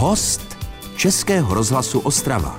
Host 0.00 0.56
Českého 0.96 1.54
rozhlasu 1.54 2.00
Ostrava. 2.00 2.58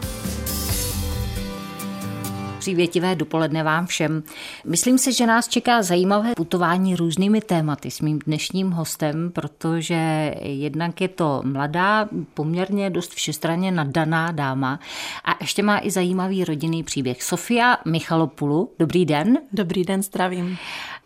Přívětivé 2.59 3.15
dopoledne 3.15 3.63
vám 3.63 3.85
všem. 3.85 4.23
Myslím 4.65 4.97
si, 4.97 5.13
že 5.13 5.25
nás 5.25 5.47
čeká 5.47 5.81
zajímavé 5.81 6.33
putování 6.35 6.95
různými 6.95 7.41
tématy 7.41 7.91
s 7.91 8.01
mým 8.01 8.19
dnešním 8.19 8.71
hostem, 8.71 9.31
protože 9.33 10.35
jednak 10.41 11.01
je 11.01 11.07
to 11.07 11.41
mladá, 11.45 12.09
poměrně 12.33 12.89
dost 12.89 13.13
všestranně 13.13 13.71
nadaná 13.71 14.31
dáma 14.31 14.79
a 15.25 15.31
ještě 15.41 15.63
má 15.63 15.79
i 15.83 15.91
zajímavý 15.91 16.45
rodinný 16.45 16.83
příběh. 16.83 17.23
Sofia 17.23 17.77
Michalopulu, 17.85 18.71
dobrý 18.79 19.05
den. 19.05 19.37
Dobrý 19.53 19.83
den, 19.83 20.03
zdravím. 20.03 20.57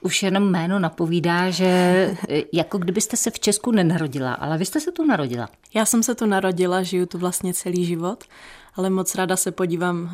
Už 0.04 0.24
jenom 0.24 0.52
jméno 0.52 0.80
napovídá, 0.80 1.50
že 1.50 2.18
jako 2.54 2.78
kdybyste 2.78 3.18
se 3.18 3.32
v 3.32 3.40
Česku 3.40 3.72
nenarodila, 3.72 4.34
ale 4.34 4.58
vy 4.58 4.66
jste 4.66 4.80
se 4.80 4.92
tu 4.92 5.06
narodila. 5.06 5.50
Já 5.74 5.86
jsem 5.86 6.04
se 6.04 6.16
tu 6.16 6.26
narodila, 6.26 6.84
žiju 6.84 7.06
tu 7.06 7.18
vlastně 7.18 7.54
celý 7.54 7.86
život 7.86 8.24
ale 8.76 8.90
moc 8.90 9.16
ráda 9.16 9.36
se 9.36 9.52
podívám 9.52 10.04
uh, 10.04 10.10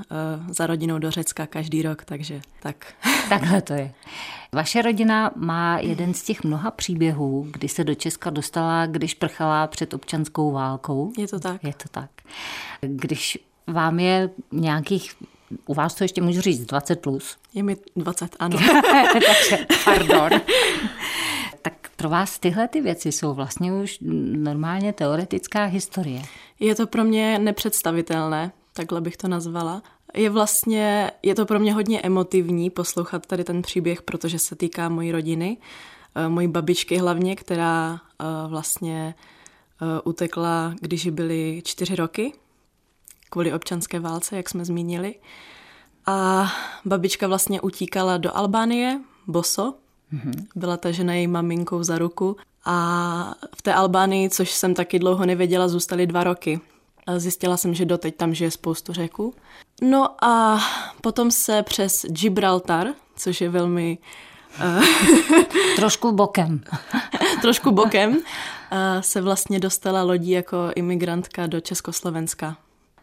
za 0.54 0.68
rodinou 0.68 1.00
do 1.00 1.12
Řecka 1.12 1.48
každý 1.48 1.82
rok, 1.82 2.06
takže 2.06 2.42
tak. 2.60 2.94
Takhle 3.30 3.62
to 3.62 3.74
je. 3.74 3.94
Vaše 4.54 4.82
rodina 4.82 5.32
má 5.36 5.80
jeden 5.80 6.14
z 6.14 6.24
těch 6.24 6.44
mnoha 6.44 6.72
příběhů, 6.72 7.48
kdy 7.52 7.68
se 7.68 7.84
do 7.84 7.96
Česka 7.96 8.30
dostala, 8.30 8.86
když 8.86 9.14
prchala 9.14 9.68
před 9.68 9.94
občanskou 9.94 10.52
válkou. 10.52 11.12
Je 11.18 11.28
to 11.28 11.40
tak. 11.40 11.64
Je 11.64 11.74
to 11.74 11.90
tak. 11.92 12.10
Když 12.82 13.40
vám 13.68 14.00
je 14.00 14.30
nějakých 14.52 15.16
u 15.66 15.74
vás 15.74 15.96
to 15.96 16.04
ještě 16.04 16.22
můžu 16.22 16.42
říct 16.42 16.66
20 16.66 17.02
plus. 17.02 17.38
Je 17.54 17.64
mi 17.64 17.78
20, 17.96 18.36
ano. 18.40 18.58
Takže, 19.14 19.66
pardon. 19.86 20.42
tak 21.62 21.74
pro 21.96 22.10
vás 22.10 22.40
tyhle 22.40 22.68
ty 22.68 22.82
věci 22.82 23.12
jsou 23.12 23.34
vlastně 23.34 23.74
už 23.74 23.98
normálně 24.32 24.94
teoretická 24.94 25.66
historie. 25.66 26.22
Je 26.60 26.76
to 26.76 26.88
pro 26.88 27.04
mě 27.04 27.40
nepředstavitelné, 27.40 28.52
takhle 28.74 29.02
bych 29.02 29.18
to 29.18 29.28
nazvala. 29.28 29.84
Je 30.14 30.30
vlastně, 30.30 31.12
je 31.24 31.36
to 31.36 31.46
pro 31.46 31.60
mě 31.60 31.74
hodně 31.74 32.02
emotivní 32.02 32.70
poslouchat 32.70 33.26
tady 33.26 33.44
ten 33.44 33.62
příběh, 33.62 34.02
protože 34.02 34.40
se 34.40 34.56
týká 34.56 34.90
mojí 34.90 35.12
rodiny, 35.12 35.58
eh, 36.16 36.30
mojí 36.30 36.48
babičky 36.48 36.98
hlavně, 36.98 37.36
která 37.36 38.00
eh, 38.02 38.26
vlastně 38.48 39.16
eh, 39.82 40.02
utekla, 40.04 40.74
když 40.82 41.08
byly 41.08 41.62
čtyři 41.66 41.96
roky, 41.96 42.34
kvůli 43.30 43.54
občanské 43.54 44.00
válce, 44.00 44.38
jak 44.38 44.50
jsme 44.50 44.66
zmínili. 44.66 45.16
A 46.06 46.48
babička 46.86 47.28
vlastně 47.28 47.62
utíkala 47.62 48.18
do 48.18 48.38
Albánie, 48.38 49.00
boso, 49.28 49.74
Mm-hmm. 50.14 50.46
Byla 50.56 50.78
ta 50.78 50.92
žena 50.92 51.14
její 51.14 51.28
maminkou 51.28 51.84
za 51.84 51.98
ruku 51.98 52.38
a 52.66 53.36
v 53.56 53.62
té 53.62 53.74
Albánii, 53.74 54.30
což 54.30 54.52
jsem 54.52 54.74
taky 54.74 55.00
dlouho 55.00 55.26
nevěděla, 55.26 55.68
zůstaly 55.68 56.08
dva 56.08 56.24
roky. 56.24 56.60
Zjistila 57.18 57.58
jsem, 57.58 57.74
že 57.74 57.86
doteď 57.86 58.16
tam 58.16 58.34
žije 58.34 58.52
spoustu 58.52 58.94
řeků. 58.94 59.34
No 59.82 60.26
a 60.26 60.60
potom 61.02 61.32
se 61.32 61.64
přes 61.64 62.06
Gibraltar, 62.06 62.88
což 63.16 63.42
je 63.42 63.50
velmi... 63.50 63.98
Uh, 64.78 64.86
trošku 65.76 66.12
bokem. 66.12 66.62
trošku 67.42 67.72
bokem, 67.72 68.12
uh, 68.12 68.22
se 69.02 69.22
vlastně 69.22 69.60
dostala 69.60 70.04
lodí 70.04 70.32
jako 70.32 70.58
imigrantka 70.76 71.48
do 71.48 71.60
Československa. 71.60 72.58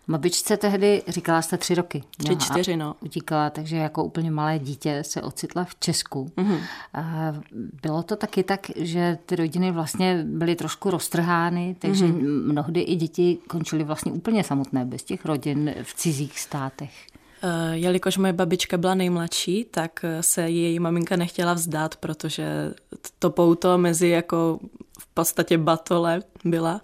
Babičce 0.08 0.56
tehdy 0.56 1.02
říkala 1.08 1.42
jste 1.42 1.56
tři 1.56 1.74
roky. 1.74 2.02
Tři, 2.18 2.36
čtyři, 2.36 2.76
no. 2.76 2.96
Utíkala, 3.00 3.50
takže 3.50 3.76
jako 3.76 4.04
úplně 4.04 4.30
malé 4.30 4.58
dítě 4.58 5.04
se 5.04 5.22
ocitla 5.22 5.64
v 5.64 5.74
Česku. 5.74 6.30
Mm-hmm. 6.36 6.60
A 6.94 7.34
bylo 7.82 8.02
to 8.02 8.16
taky 8.16 8.42
tak, 8.42 8.70
že 8.76 9.18
ty 9.26 9.36
rodiny 9.36 9.72
vlastně 9.72 10.24
byly 10.24 10.56
trošku 10.56 10.90
roztrhány, 10.90 11.76
takže 11.78 12.06
mm-hmm. 12.06 12.52
mnohdy 12.52 12.80
i 12.80 12.96
děti 12.96 13.38
končily 13.48 13.84
vlastně 13.84 14.12
úplně 14.12 14.44
samotné, 14.44 14.84
bez 14.84 15.02
těch 15.02 15.24
rodin 15.24 15.74
v 15.82 15.94
cizích 15.94 16.38
státech. 16.38 17.06
Eh, 17.42 17.76
jelikož 17.76 18.16
moje 18.16 18.32
babička 18.32 18.76
byla 18.76 18.94
nejmladší, 18.94 19.64
tak 19.70 20.04
se 20.20 20.50
její 20.50 20.78
maminka 20.78 21.16
nechtěla 21.16 21.52
vzdát, 21.52 21.96
protože 21.96 22.74
to 23.18 23.30
pouto 23.30 23.78
mezi 23.78 24.08
jako 24.08 24.60
v 25.00 25.06
podstatě 25.06 25.58
batole 25.58 26.22
byla 26.44 26.80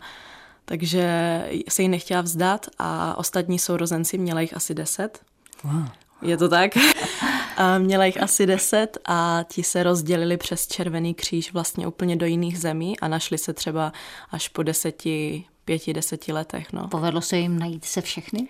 takže 0.65 1.07
se 1.69 1.83
jí 1.83 1.89
nechtěla 1.89 2.21
vzdát 2.21 2.67
a 2.79 3.19
ostatní 3.19 3.59
sourozenci, 3.59 4.19
měla 4.19 4.41
jich 4.41 4.57
asi 4.57 4.75
deset. 4.75 5.21
Wow. 5.65 5.89
Je 6.23 6.37
to 6.37 6.49
tak? 6.49 6.73
a 7.57 7.79
měla 7.79 8.05
jich 8.05 8.23
asi 8.23 8.47
deset 8.47 8.99
a 9.05 9.45
ti 9.49 9.63
se 9.63 9.83
rozdělili 9.83 10.37
přes 10.37 10.67
Červený 10.67 11.15
kříž 11.15 11.53
vlastně 11.53 11.87
úplně 11.87 12.17
do 12.17 12.27
jiných 12.27 12.59
zemí 12.59 13.01
a 13.01 13.09
našli 13.09 13.39
se 13.39 13.53
třeba 13.53 13.93
až 14.31 14.49
po 14.49 14.63
deseti, 14.63 15.45
pěti, 15.65 15.93
deseti 15.93 16.33
letech. 16.33 16.73
No. 16.73 16.89
Povedlo 16.89 17.21
se 17.21 17.37
jim 17.37 17.59
najít 17.59 17.85
se 17.85 18.01
všechny? 18.01 18.49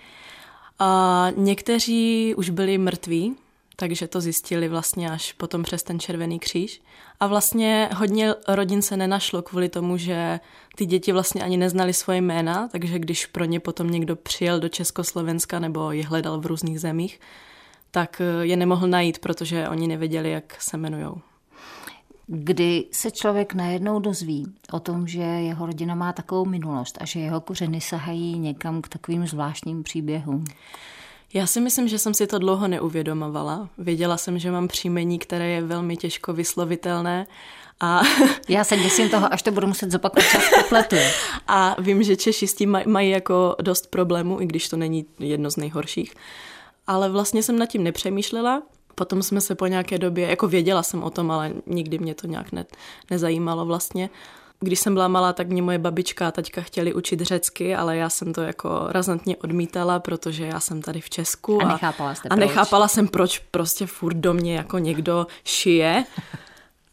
A 0.78 1.28
někteří 1.36 2.34
už 2.36 2.50
byli 2.50 2.78
mrtví, 2.78 3.36
takže 3.76 4.08
to 4.08 4.20
zjistili 4.20 4.68
vlastně 4.68 5.10
až 5.10 5.32
potom 5.32 5.62
přes 5.62 5.82
ten 5.82 6.00
Červený 6.00 6.38
kříž. 6.38 6.82
A 7.20 7.26
vlastně 7.26 7.88
hodně 7.96 8.34
rodin 8.48 8.82
se 8.82 8.96
nenašlo 8.96 9.42
kvůli 9.42 9.68
tomu, 9.68 9.96
že 9.96 10.40
ty 10.76 10.86
děti 10.86 11.12
vlastně 11.12 11.42
ani 11.42 11.56
neznali 11.56 11.92
svoje 11.92 12.20
jména, 12.20 12.68
takže 12.68 12.98
když 12.98 13.26
pro 13.26 13.44
ně 13.44 13.60
potom 13.60 13.90
někdo 13.90 14.16
přijel 14.16 14.60
do 14.60 14.68
Československa 14.68 15.58
nebo 15.58 15.92
je 15.92 16.06
hledal 16.06 16.40
v 16.40 16.46
různých 16.46 16.80
zemích, 16.80 17.20
tak 17.90 18.20
eh, 18.20 18.46
je 18.46 18.56
nemohl 18.56 18.88
najít, 18.88 19.18
protože 19.18 19.68
oni 19.68 19.88
nevěděli, 19.88 20.30
jak 20.30 20.62
se 20.62 20.76
jmenují. 20.76 21.06
Kdy 22.26 22.84
se 22.92 23.10
člověk 23.10 23.54
najednou 23.54 24.00
dozví 24.00 24.46
o 24.72 24.80
tom, 24.80 25.08
že 25.08 25.20
jeho 25.20 25.66
rodina 25.66 25.94
má 25.94 26.12
takovou 26.12 26.44
minulost 26.44 26.98
a 27.00 27.04
že 27.04 27.20
jeho 27.20 27.40
kořeny 27.40 27.80
sahají 27.80 28.38
někam 28.38 28.82
k 28.82 28.88
takovým 28.88 29.26
zvláštním 29.26 29.82
příběhům? 29.82 30.44
Já 31.34 31.46
si 31.46 31.60
myslím, 31.60 31.88
že 31.88 31.98
jsem 31.98 32.14
si 32.14 32.26
to 32.26 32.38
dlouho 32.38 32.68
neuvědomovala. 32.68 33.68
Věděla 33.78 34.16
jsem, 34.16 34.38
že 34.38 34.50
mám 34.50 34.68
příjmení, 34.68 35.18
které 35.18 35.48
je 35.48 35.62
velmi 35.62 35.96
těžko 35.96 36.32
vyslovitelné. 36.32 37.26
A... 37.80 38.02
Já 38.48 38.64
se 38.64 38.76
děsím 38.76 39.08
toho, 39.08 39.32
až 39.32 39.42
to 39.42 39.50
budu 39.50 39.66
muset 39.66 39.90
zopakovat 39.90 40.30
čas 40.30 40.42
popletu. 40.62 40.96
A 41.48 41.76
vím, 41.78 42.02
že 42.02 42.16
Češi 42.16 42.46
s 42.46 42.54
tím 42.54 42.70
maj, 42.70 42.84
mají 42.86 43.10
jako 43.10 43.56
dost 43.62 43.86
problémů, 43.90 44.40
i 44.40 44.46
když 44.46 44.68
to 44.68 44.76
není 44.76 45.06
jedno 45.18 45.50
z 45.50 45.56
nejhorších. 45.56 46.14
Ale 46.86 47.08
vlastně 47.08 47.42
jsem 47.42 47.58
nad 47.58 47.66
tím 47.66 47.82
nepřemýšlela. 47.82 48.62
Potom 48.94 49.22
jsme 49.22 49.40
se 49.40 49.54
po 49.54 49.66
nějaké 49.66 49.98
době, 49.98 50.26
jako 50.28 50.48
věděla 50.48 50.82
jsem 50.82 51.02
o 51.02 51.10
tom, 51.10 51.30
ale 51.30 51.52
nikdy 51.66 51.98
mě 51.98 52.14
to 52.14 52.26
nějak 52.26 52.52
ne, 52.52 52.66
nezajímalo 53.10 53.66
vlastně. 53.66 54.10
Když 54.62 54.80
jsem 54.80 54.94
byla 54.94 55.08
malá, 55.08 55.32
tak 55.32 55.48
mě 55.48 55.62
moje 55.62 55.78
babička 55.78 56.28
a 56.28 56.30
taťka 56.30 56.60
chtěli 56.60 56.94
učit 56.94 57.20
řecky, 57.20 57.74
ale 57.74 57.96
já 57.96 58.08
jsem 58.08 58.32
to 58.32 58.40
jako 58.40 58.86
razantně 58.88 59.36
odmítala, 59.36 60.00
protože 60.00 60.46
já 60.46 60.60
jsem 60.60 60.82
tady 60.82 61.00
v 61.00 61.10
Česku. 61.10 61.62
A, 61.62 61.64
a 61.64 61.72
nechápala 61.72 62.14
jste 62.14 62.28
A 62.28 62.34
proč. 62.36 62.48
nechápala 62.48 62.88
jsem, 62.88 63.08
proč 63.08 63.38
prostě 63.38 63.86
furt 63.86 64.14
do 64.16 64.34
mě 64.34 64.56
jako 64.56 64.78
někdo 64.78 65.26
šije. 65.44 66.04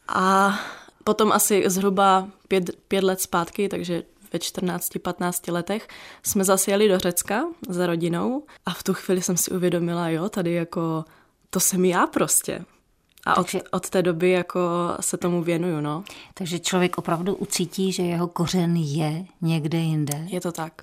A 0.07 0.59
potom 1.03 1.31
asi 1.31 1.63
zhruba 1.65 2.27
pět, 2.47 2.69
pět 2.87 3.03
let 3.03 3.21
zpátky, 3.21 3.69
takže 3.69 4.03
ve 4.33 4.39
14-15 4.39 5.53
letech, 5.53 5.87
jsme 6.23 6.43
zase 6.43 6.71
jeli 6.71 6.89
do 6.89 6.99
Řecka 6.99 7.43
za 7.69 7.87
rodinou 7.87 8.43
a 8.65 8.73
v 8.73 8.83
tu 8.83 8.93
chvíli 8.93 9.21
jsem 9.21 9.37
si 9.37 9.51
uvědomila, 9.51 10.09
jo, 10.09 10.29
tady 10.29 10.53
jako 10.53 11.05
to 11.49 11.59
jsem 11.59 11.85
já 11.85 12.07
prostě. 12.07 12.65
A 13.29 13.37
od, 13.37 13.45
takže, 13.45 13.61
od 13.71 13.89
té 13.89 14.01
doby 14.01 14.29
jako 14.29 14.59
se 14.99 15.17
tomu 15.17 15.43
věnuju, 15.43 15.81
no. 15.81 16.03
Takže 16.33 16.59
člověk 16.59 16.97
opravdu 16.97 17.35
ucítí, 17.35 17.91
že 17.91 18.03
jeho 18.03 18.27
kořen 18.27 18.75
je 18.75 19.25
někde 19.41 19.77
jinde. 19.77 20.25
Je 20.27 20.41
to 20.41 20.51
tak. 20.51 20.73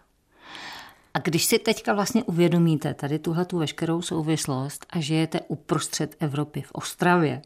A 1.14 1.18
když 1.18 1.44
si 1.44 1.58
teďka 1.58 1.94
vlastně 1.94 2.24
uvědomíte 2.24 2.94
tady 2.94 3.18
tuhle 3.18 3.44
tu 3.44 3.58
veškerou 3.58 4.02
souvislost 4.02 4.86
a 4.90 5.00
žijete 5.00 5.40
uprostřed 5.48 6.16
Evropy 6.20 6.62
v 6.62 6.72
Ostravě. 6.72 7.42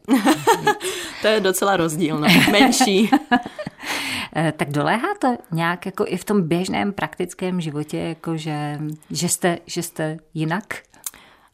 to 1.21 1.27
je 1.27 1.39
docela 1.39 1.77
rozdíl, 1.77 2.19
no. 2.19 2.27
menší. 2.51 3.09
Eh, 4.35 4.53
tak 4.57 4.69
doléhá 4.69 5.07
to 5.21 5.37
nějak 5.51 5.85
jako 5.85 6.05
i 6.07 6.17
v 6.17 6.23
tom 6.23 6.47
běžném 6.47 6.93
praktickém 6.93 7.61
životě, 7.61 7.97
jako 7.97 8.37
že, 8.37 8.79
že, 9.09 9.29
jste, 9.29 9.57
že 9.65 9.83
jste 9.83 10.17
jinak? 10.33 10.63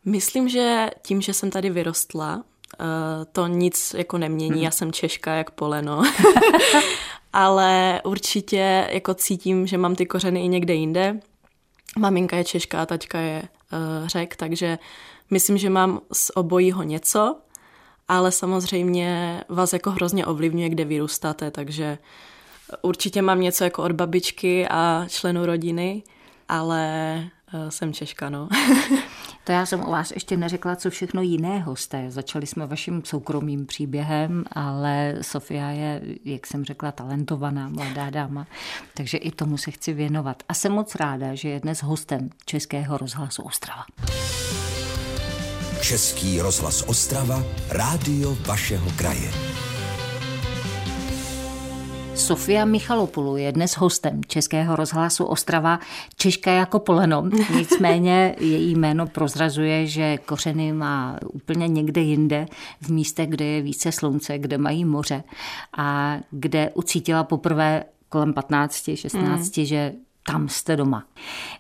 Myslím, 0.06 0.50
že 0.50 0.90
tím, 1.02 1.22
že 1.22 1.34
jsem 1.34 1.50
tady 1.50 1.70
vyrostla, 1.70 2.44
Eh, 2.74 3.26
to 3.32 3.48
nic 3.48 3.96
jako 3.98 4.18
nemění, 4.18 4.52
hmm. 4.52 4.64
já 4.64 4.72
jsem 4.72 4.92
Češka 4.92 5.34
jak 5.34 5.52
poleno. 5.52 6.04
Ale 7.34 8.02
určitě 8.06 8.88
jako 8.92 9.14
cítím, 9.14 9.68
že 9.68 9.78
mám 9.78 9.96
ty 9.96 10.06
kořeny 10.06 10.46
i 10.46 10.48
někde 10.48 10.74
jinde. 10.74 11.20
Maminka 11.98 12.38
je 12.38 12.44
Češka 12.44 12.82
a 12.82 12.86
taťka 12.86 13.20
je 13.20 13.42
uh, 13.42 14.08
Řek, 14.08 14.36
takže 14.36 14.80
myslím, 15.30 15.58
že 15.58 15.70
mám 15.70 16.02
z 16.14 16.32
obojího 16.36 16.84
něco, 16.84 17.36
ale 18.08 18.32
samozřejmě 18.32 19.44
vás 19.50 19.74
jako 19.74 19.92
hrozně 19.92 20.26
ovlivňuje, 20.26 20.70
kde 20.70 20.86
vyrůstáte, 20.86 21.52
takže 21.52 21.98
určitě 22.82 23.22
mám 23.22 23.42
něco 23.42 23.64
jako 23.64 23.84
od 23.84 23.92
babičky 23.92 24.68
a 24.68 25.06
členů 25.10 25.46
rodiny, 25.46 26.04
ale 26.50 27.14
uh, 27.24 27.37
jsem 27.70 27.94
Češka, 27.94 28.30
no. 28.30 28.50
to 29.44 29.52
já 29.52 29.66
jsem 29.66 29.84
o 29.84 29.92
vás 29.92 30.12
ještě 30.12 30.38
neřekla, 30.38 30.76
co 30.76 30.90
všechno 30.90 31.22
jiného 31.22 31.76
jste. 31.76 32.12
Začali 32.12 32.48
jsme 32.48 32.68
vaším 32.68 33.02
soukromým 33.06 33.66
příběhem, 33.66 34.44
ale 34.52 35.16
Sofia 35.22 35.70
je, 35.70 36.02
jak 36.26 36.48
jsem 36.48 36.66
řekla, 36.66 36.92
talentovaná 36.92 37.70
mladá 37.70 38.10
dáma, 38.10 38.48
takže 38.94 39.18
i 39.18 39.32
tomu 39.32 39.58
se 39.58 39.72
chci 39.72 39.94
věnovat. 39.94 40.44
A 40.50 40.54
jsem 40.54 40.72
moc 40.72 40.96
ráda, 40.96 41.36
že 41.36 41.50
je 41.50 41.60
dnes 41.60 41.84
hostem 41.84 42.30
Českého 42.46 42.98
rozhlasu 42.98 43.42
Ostrava. 43.42 43.84
Český 45.82 46.42
rozhlas 46.42 46.82
Ostrava, 46.82 47.44
rádio 47.70 48.38
vašeho 48.48 48.92
kraje. 48.96 49.57
Sofia 52.18 52.66
Michalopulu 52.66 53.38
je 53.38 53.52
dnes 53.52 53.72
hostem 53.72 54.22
Českého 54.28 54.76
rozhlasu 54.76 55.26
Ostrava, 55.26 55.80
Češka 56.16 56.52
jako 56.52 56.80
poleno. 56.80 57.24
Nicméně 57.56 58.36
její 58.40 58.76
jméno 58.76 59.08
prozrazuje, 59.08 59.88
že 59.88 60.18
kořeny 60.18 60.74
má 60.74 61.20
úplně 61.34 61.68
někde 61.68 62.02
jinde, 62.02 62.46
v 62.82 62.90
místech, 62.90 63.30
kde 63.30 63.46
je 63.46 63.62
více 63.62 63.92
slunce, 63.92 64.38
kde 64.38 64.58
mají 64.58 64.86
moře 64.86 65.24
a 65.78 66.18
kde 66.32 66.72
ucítila 66.74 67.24
poprvé 67.24 67.84
kolem 68.10 68.34
15, 68.34 68.90
16, 68.96 69.58
mm. 69.58 69.66
že 69.66 69.94
tam 70.32 70.50
jste 70.50 70.76
doma. 70.76 71.04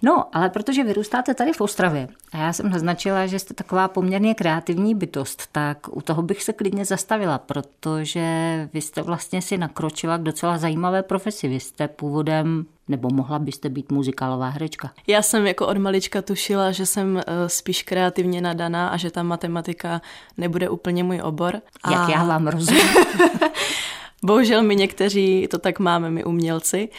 No, 0.01 0.25
ale 0.33 0.49
protože 0.49 0.83
vyrůstáte 0.83 1.33
tady 1.33 1.53
v 1.53 1.61
Ostravě 1.61 2.07
a 2.31 2.37
já 2.37 2.53
jsem 2.53 2.69
naznačila, 2.69 3.27
že 3.27 3.39
jste 3.39 3.53
taková 3.53 3.87
poměrně 3.87 4.35
kreativní 4.35 4.95
bytost, 4.95 5.47
tak 5.51 5.97
u 5.97 6.01
toho 6.01 6.21
bych 6.21 6.43
se 6.43 6.53
klidně 6.53 6.85
zastavila, 6.85 7.37
protože 7.37 8.25
vy 8.73 8.81
jste 8.81 9.01
vlastně 9.01 9.41
si 9.41 9.57
nakročila 9.57 10.17
k 10.17 10.23
docela 10.23 10.57
zajímavé 10.57 11.03
profesi. 11.03 11.47
Vy 11.47 11.59
jste 11.59 11.87
původem 11.87 12.65
nebo 12.87 13.09
mohla 13.09 13.39
byste 13.39 13.69
být 13.69 13.91
muzikálová 13.91 14.49
herečka? 14.49 14.91
Já 15.07 15.21
jsem 15.21 15.47
jako 15.47 15.67
od 15.67 15.77
malička 15.77 16.21
tušila, 16.21 16.71
že 16.71 16.85
jsem 16.85 17.17
eh, 17.17 17.49
spíš 17.49 17.83
kreativně 17.83 18.41
nadaná 18.41 18.89
a 18.89 18.97
že 18.97 19.11
ta 19.11 19.23
matematika 19.23 20.01
nebude 20.37 20.69
úplně 20.69 21.03
můj 21.03 21.21
obor. 21.23 21.61
A... 21.83 21.91
Jak 21.91 22.09
já 22.09 22.23
vám 22.23 22.47
rozumím. 22.47 22.87
Bohužel 24.23 24.63
my 24.63 24.75
někteří 24.75 25.47
to 25.51 25.57
tak 25.57 25.79
máme, 25.79 26.09
my 26.09 26.23
umělci. 26.23 26.89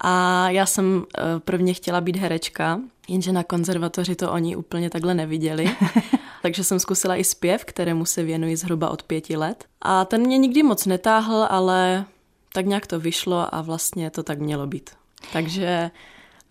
A 0.00 0.50
já 0.50 0.66
jsem 0.66 1.04
eh, 1.18 1.22
prvně 1.40 1.74
chtěla 1.74 2.00
být 2.00 2.16
herečka, 2.16 2.80
jenže 3.08 3.32
na 3.32 3.44
konzervatoři 3.44 4.16
to 4.16 4.32
oni 4.32 4.56
úplně 4.56 4.90
takhle 4.90 5.14
neviděli. 5.14 5.76
Takže 6.42 6.64
jsem 6.64 6.80
zkusila 6.80 7.16
i 7.16 7.24
zpěv, 7.24 7.64
kterému 7.64 8.04
se 8.04 8.22
věnuji 8.22 8.56
zhruba 8.56 8.90
od 8.90 9.02
pěti 9.02 9.36
let. 9.36 9.64
A 9.82 10.04
ten 10.04 10.20
mě 10.20 10.38
nikdy 10.38 10.62
moc 10.62 10.86
netáhl, 10.86 11.46
ale 11.50 12.04
tak 12.52 12.66
nějak 12.66 12.86
to 12.86 13.00
vyšlo 13.00 13.54
a 13.54 13.62
vlastně 13.62 14.10
to 14.10 14.22
tak 14.22 14.38
mělo 14.38 14.66
být. 14.66 14.90
Takže 15.32 15.66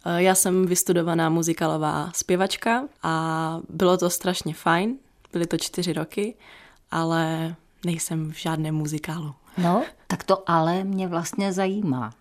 eh, 0.06 0.24
já 0.24 0.36
jsem 0.36 0.66
vystudovaná 0.66 1.30
muzikálová 1.30 2.12
zpěvačka 2.16 2.84
a 3.04 3.60
bylo 3.70 3.98
to 3.98 4.10
strašně 4.10 4.54
fajn. 4.54 4.98
Byly 5.32 5.48
to 5.48 5.58
čtyři 5.58 5.94
roky, 5.94 6.36
ale 6.92 7.56
nejsem 7.86 8.32
v 8.32 8.36
žádném 8.36 8.76
muzikálu. 8.76 9.34
No, 9.58 9.84
tak 10.08 10.24
to 10.24 10.50
ale 10.50 10.84
mě 10.84 11.08
vlastně 11.08 11.54
zajímá. 11.54 12.12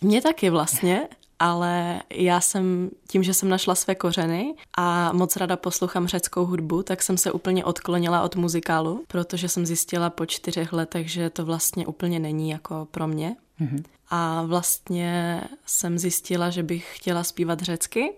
Mě 0.00 0.22
taky 0.22 0.50
vlastně, 0.50 1.08
ale 1.38 2.02
já 2.10 2.40
jsem 2.40 2.90
tím, 3.08 3.22
že 3.22 3.34
jsem 3.34 3.48
našla 3.48 3.74
své 3.74 3.94
kořeny 3.94 4.54
a 4.76 5.12
moc 5.12 5.36
ráda 5.36 5.56
poslouchám 5.56 6.06
řeckou 6.06 6.44
hudbu, 6.46 6.82
tak 6.82 7.02
jsem 7.02 7.18
se 7.18 7.32
úplně 7.32 7.64
odklonila 7.64 8.22
od 8.22 8.36
muzikálu, 8.36 9.04
protože 9.08 9.48
jsem 9.48 9.66
zjistila 9.66 10.10
po 10.10 10.26
čtyřech 10.26 10.72
letech, 10.72 11.10
že 11.10 11.30
to 11.30 11.44
vlastně 11.44 11.86
úplně 11.86 12.18
není 12.18 12.50
jako 12.50 12.88
pro 12.90 13.08
mě. 13.08 13.36
Mm-hmm. 13.60 13.84
A 14.10 14.42
vlastně 14.42 15.40
jsem 15.66 15.98
zjistila, 15.98 16.50
že 16.50 16.62
bych 16.62 16.96
chtěla 16.96 17.24
zpívat 17.24 17.60
řecky, 17.60 18.12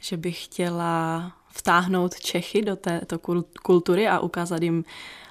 že 0.00 0.16
bych 0.16 0.44
chtěla 0.44 1.32
vtáhnout 1.48 2.14
Čechy 2.14 2.62
do 2.62 2.76
této 2.76 3.18
kultury 3.62 4.08
a 4.08 4.18
ukázat 4.18 4.62
jim, 4.62 4.84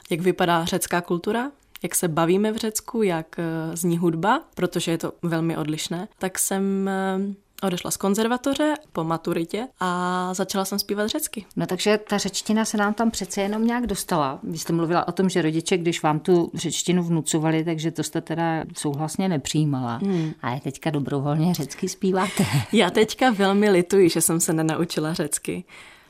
jak 0.09 0.19
vypadá 0.19 0.65
řecká 0.65 1.01
kultura, 1.01 1.51
jak 1.83 1.95
se 1.95 2.07
bavíme 2.07 2.51
v 2.51 2.57
Řecku, 2.57 3.03
jak 3.03 3.39
eh, 3.39 3.77
zní 3.77 3.97
hudba, 3.97 4.43
protože 4.55 4.91
je 4.91 4.97
to 4.97 5.13
velmi 5.21 5.57
odlišné, 5.57 6.07
tak 6.17 6.39
jsem 6.39 6.89
eh, 6.89 7.19
odešla 7.63 7.91
z 7.91 7.97
konzervatoře 7.97 8.73
po 8.91 9.03
maturitě 9.03 9.67
a 9.79 10.33
začala 10.33 10.65
jsem 10.65 10.79
zpívat 10.79 11.07
řecky. 11.07 11.45
No 11.55 11.65
takže 11.65 11.99
ta 12.09 12.17
řečtina 12.17 12.65
se 12.65 12.77
nám 12.77 12.93
tam 12.93 13.11
přece 13.11 13.41
jenom 13.41 13.67
nějak 13.67 13.87
dostala. 13.87 14.39
Vy 14.43 14.57
jste 14.57 14.73
mluvila 14.73 15.07
o 15.07 15.11
tom, 15.11 15.29
že 15.29 15.41
rodiče, 15.41 15.77
když 15.77 16.03
vám 16.03 16.19
tu 16.19 16.51
řečtinu 16.53 17.03
vnucovali, 17.03 17.63
takže 17.63 17.91
to 17.91 18.03
jste 18.03 18.21
teda 18.21 18.63
souhlasně 18.77 19.29
nepřijímala. 19.29 19.97
Hmm. 19.97 20.31
A 20.41 20.59
teďka 20.59 20.89
dobrovolně 20.89 21.53
řecky 21.53 21.89
zpíváte. 21.89 22.45
Já 22.71 22.89
teďka 22.89 23.31
velmi 23.31 23.69
lituji, 23.69 24.09
že 24.09 24.21
jsem 24.21 24.39
se 24.39 24.53
nenaučila 24.53 25.13
řecky 25.13 25.63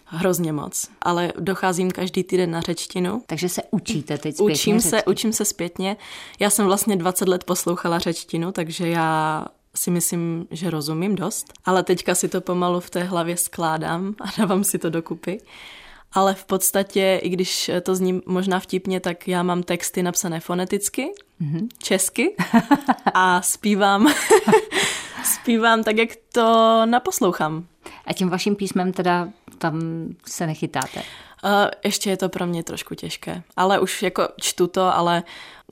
hrozně 0.05 0.53
moc, 0.53 0.89
ale 1.01 1.33
docházím 1.39 1.91
každý 1.91 2.23
týden 2.23 2.51
na 2.51 2.61
řečtinu. 2.61 3.23
Takže 3.27 3.49
se 3.49 3.61
učíte 3.71 4.17
teď 4.17 4.35
zpětně 4.35 4.53
Učím 4.53 4.79
řečtinu. 4.79 4.99
se, 4.99 5.03
učím 5.03 5.33
se 5.33 5.45
zpětně. 5.45 5.97
Já 6.39 6.49
jsem 6.49 6.65
vlastně 6.65 6.95
20 6.95 7.27
let 7.27 7.43
poslouchala 7.43 7.99
řečtinu, 7.99 8.51
takže 8.51 8.87
já 8.87 9.45
si 9.75 9.91
myslím, 9.91 10.47
že 10.51 10.69
rozumím 10.69 11.15
dost, 11.15 11.53
ale 11.65 11.83
teďka 11.83 12.15
si 12.15 12.27
to 12.27 12.41
pomalu 12.41 12.79
v 12.79 12.89
té 12.89 13.03
hlavě 13.03 13.37
skládám 13.37 14.15
a 14.21 14.25
dávám 14.37 14.63
si 14.63 14.77
to 14.77 14.89
dokupy. 14.89 15.41
Ale 16.13 16.33
v 16.33 16.45
podstatě, 16.45 17.19
i 17.23 17.29
když 17.29 17.71
to 17.81 17.95
zní 17.95 18.21
možná 18.25 18.59
vtipně, 18.59 18.99
tak 18.99 19.27
já 19.27 19.43
mám 19.43 19.63
texty 19.63 20.03
napsané 20.03 20.39
foneticky, 20.39 21.11
mm-hmm. 21.41 21.67
česky 21.83 22.35
a 23.13 23.41
zpívám, 23.41 24.13
zpívám 25.25 25.83
tak, 25.83 25.97
jak 25.97 26.09
to 26.33 26.81
naposlouchám. 26.85 27.67
A 28.05 28.13
tím 28.13 28.29
vaším 28.29 28.55
písmem 28.55 28.93
teda 28.93 29.29
tam 29.57 29.79
se 30.27 30.47
nechytáte? 30.47 30.99
Uh, 30.99 31.51
ještě 31.83 32.09
je 32.09 32.17
to 32.17 32.29
pro 32.29 32.47
mě 32.47 32.63
trošku 32.63 32.95
těžké, 32.95 33.43
ale 33.57 33.79
už 33.79 34.03
jako 34.03 34.27
čtu 34.41 34.67
to, 34.67 34.95
ale 34.95 35.23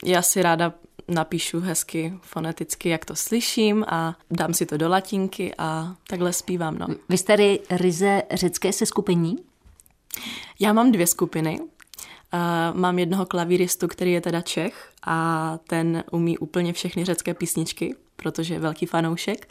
já 0.04 0.22
si 0.22 0.42
ráda 0.42 0.72
napíšu 1.08 1.60
hezky 1.60 2.14
foneticky, 2.22 2.88
jak 2.88 3.04
to 3.04 3.16
slyším 3.16 3.84
a 3.88 4.16
dám 4.30 4.54
si 4.54 4.66
to 4.66 4.76
do 4.76 4.88
latinky 4.88 5.54
a 5.58 5.94
takhle 6.08 6.32
zpívám. 6.32 6.78
No. 6.78 6.86
Vy 7.08 7.18
jste 7.18 7.32
tady 7.32 7.60
ryze 7.70 8.22
řecké 8.32 8.72
seskupení? 8.72 9.36
Já 10.60 10.72
mám 10.72 10.92
dvě 10.92 11.06
skupiny. 11.06 11.60
Uh, 11.60 12.80
mám 12.80 12.98
jednoho 12.98 13.26
klavíristu, 13.26 13.88
který 13.88 14.12
je 14.12 14.20
teda 14.20 14.40
Čech 14.40 14.90
a 15.06 15.58
ten 15.66 16.04
umí 16.10 16.38
úplně 16.38 16.72
všechny 16.72 17.04
řecké 17.04 17.34
písničky, 17.34 17.94
protože 18.16 18.54
je 18.54 18.60
velký 18.60 18.86
fanoušek 18.86 19.48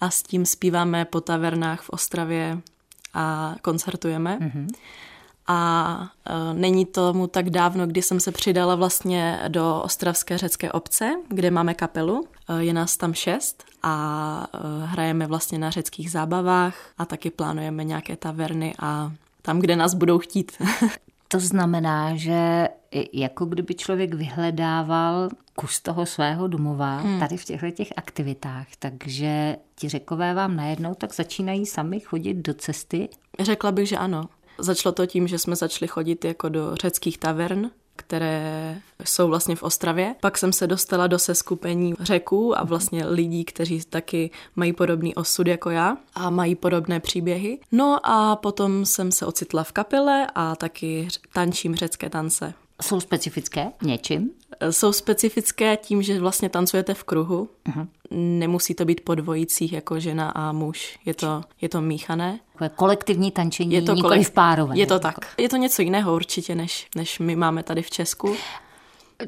a 0.00 0.10
s 0.10 0.22
tím 0.22 0.46
zpíváme 0.46 1.04
po 1.04 1.20
tavernách 1.20 1.82
v 1.82 1.90
Ostravě 1.90 2.58
a 3.14 3.54
koncertujeme. 3.62 4.38
Mm-hmm. 4.40 4.68
A 5.46 6.00
uh, 6.00 6.58
není 6.58 6.86
tomu 6.86 7.26
tak 7.26 7.50
dávno, 7.50 7.86
kdy 7.86 8.02
jsem 8.02 8.20
se 8.20 8.32
přidala 8.32 8.74
vlastně 8.74 9.40
do 9.48 9.80
Ostravské 9.84 10.38
řecké 10.38 10.72
obce, 10.72 11.10
kde 11.28 11.50
máme 11.50 11.74
kapelu. 11.74 12.20
Uh, 12.20 12.58
je 12.58 12.72
nás 12.72 12.96
tam 12.96 13.14
šest 13.14 13.64
a 13.82 14.46
uh, 14.54 14.84
hrajeme 14.84 15.26
vlastně 15.26 15.58
na 15.58 15.70
řeckých 15.70 16.10
zábavách 16.10 16.74
a 16.98 17.04
taky 17.04 17.30
plánujeme 17.30 17.84
nějaké 17.84 18.16
taverny 18.16 18.74
a 18.78 19.12
tam, 19.42 19.58
kde 19.58 19.76
nás 19.76 19.94
budou 19.94 20.18
chtít. 20.18 20.52
To 21.34 21.40
znamená, 21.40 22.16
že 22.16 22.68
jako 23.12 23.44
kdyby 23.44 23.74
člověk 23.74 24.14
vyhledával 24.14 25.28
kus 25.56 25.80
toho 25.80 26.06
svého 26.06 26.48
domova 26.48 26.96
hmm. 26.96 27.20
tady 27.20 27.36
v 27.36 27.44
těchto 27.44 27.70
těch 27.70 27.92
aktivitách, 27.96 28.66
takže 28.78 29.56
ti 29.74 29.88
řekové 29.88 30.34
vám 30.34 30.56
najednou 30.56 30.94
tak 30.94 31.14
začínají 31.14 31.66
sami 31.66 32.00
chodit 32.00 32.34
do 32.34 32.54
cesty? 32.54 33.08
Řekla 33.40 33.72
bych, 33.72 33.88
že 33.88 33.96
ano. 33.96 34.28
Začalo 34.58 34.92
to 34.92 35.06
tím, 35.06 35.28
že 35.28 35.38
jsme 35.38 35.56
začali 35.56 35.88
chodit 35.88 36.24
jako 36.24 36.48
do 36.48 36.74
řeckých 36.74 37.18
tavern, 37.18 37.70
které 37.96 38.80
jsou 39.04 39.28
vlastně 39.28 39.56
v 39.56 39.62
Ostravě. 39.62 40.14
Pak 40.20 40.38
jsem 40.38 40.52
se 40.52 40.66
dostala 40.66 41.06
do 41.06 41.18
seskupení 41.18 41.94
řeků 42.00 42.58
a 42.58 42.64
vlastně 42.64 43.06
lidí, 43.06 43.44
kteří 43.44 43.80
taky 43.90 44.30
mají 44.56 44.72
podobný 44.72 45.14
osud 45.14 45.46
jako 45.46 45.70
já 45.70 45.96
a 46.14 46.30
mají 46.30 46.54
podobné 46.54 47.00
příběhy. 47.00 47.58
No 47.72 47.98
a 48.02 48.36
potom 48.36 48.86
jsem 48.86 49.12
se 49.12 49.26
ocitla 49.26 49.64
v 49.64 49.72
kapele 49.72 50.26
a 50.34 50.56
taky 50.56 51.08
tančím 51.32 51.74
řecké 51.74 52.10
tance. 52.10 52.54
Jsou 52.82 53.00
specifické 53.00 53.66
něčím? 53.82 54.30
Jsou 54.70 54.92
specifické 54.92 55.76
tím, 55.76 56.02
že 56.02 56.20
vlastně 56.20 56.48
tancujete 56.48 56.94
v 56.94 57.04
kruhu. 57.04 57.48
Uh-huh. 57.68 57.86
Nemusí 58.10 58.74
to 58.74 58.84
být 58.84 59.00
po 59.00 59.14
dvojicích 59.14 59.72
jako 59.72 60.00
žena 60.00 60.30
a 60.30 60.52
muž. 60.52 60.98
Je 61.04 61.14
to, 61.14 61.42
je 61.60 61.68
to 61.68 61.80
míchané. 61.80 62.40
Kolektivní 62.76 63.30
tančení, 63.30 63.74
je 63.74 63.82
to 63.82 63.94
nikoli 63.94 64.24
v 64.24 64.30
párové. 64.30 64.78
Je 64.78 64.86
to 64.86 64.98
tak. 64.98 65.16
Je 65.38 65.48
to 65.48 65.56
něco 65.56 65.82
jiného 65.82 66.14
určitě, 66.14 66.54
než, 66.54 66.88
než 66.96 67.18
my 67.18 67.36
máme 67.36 67.62
tady 67.62 67.82
v 67.82 67.90
Česku. 67.90 68.36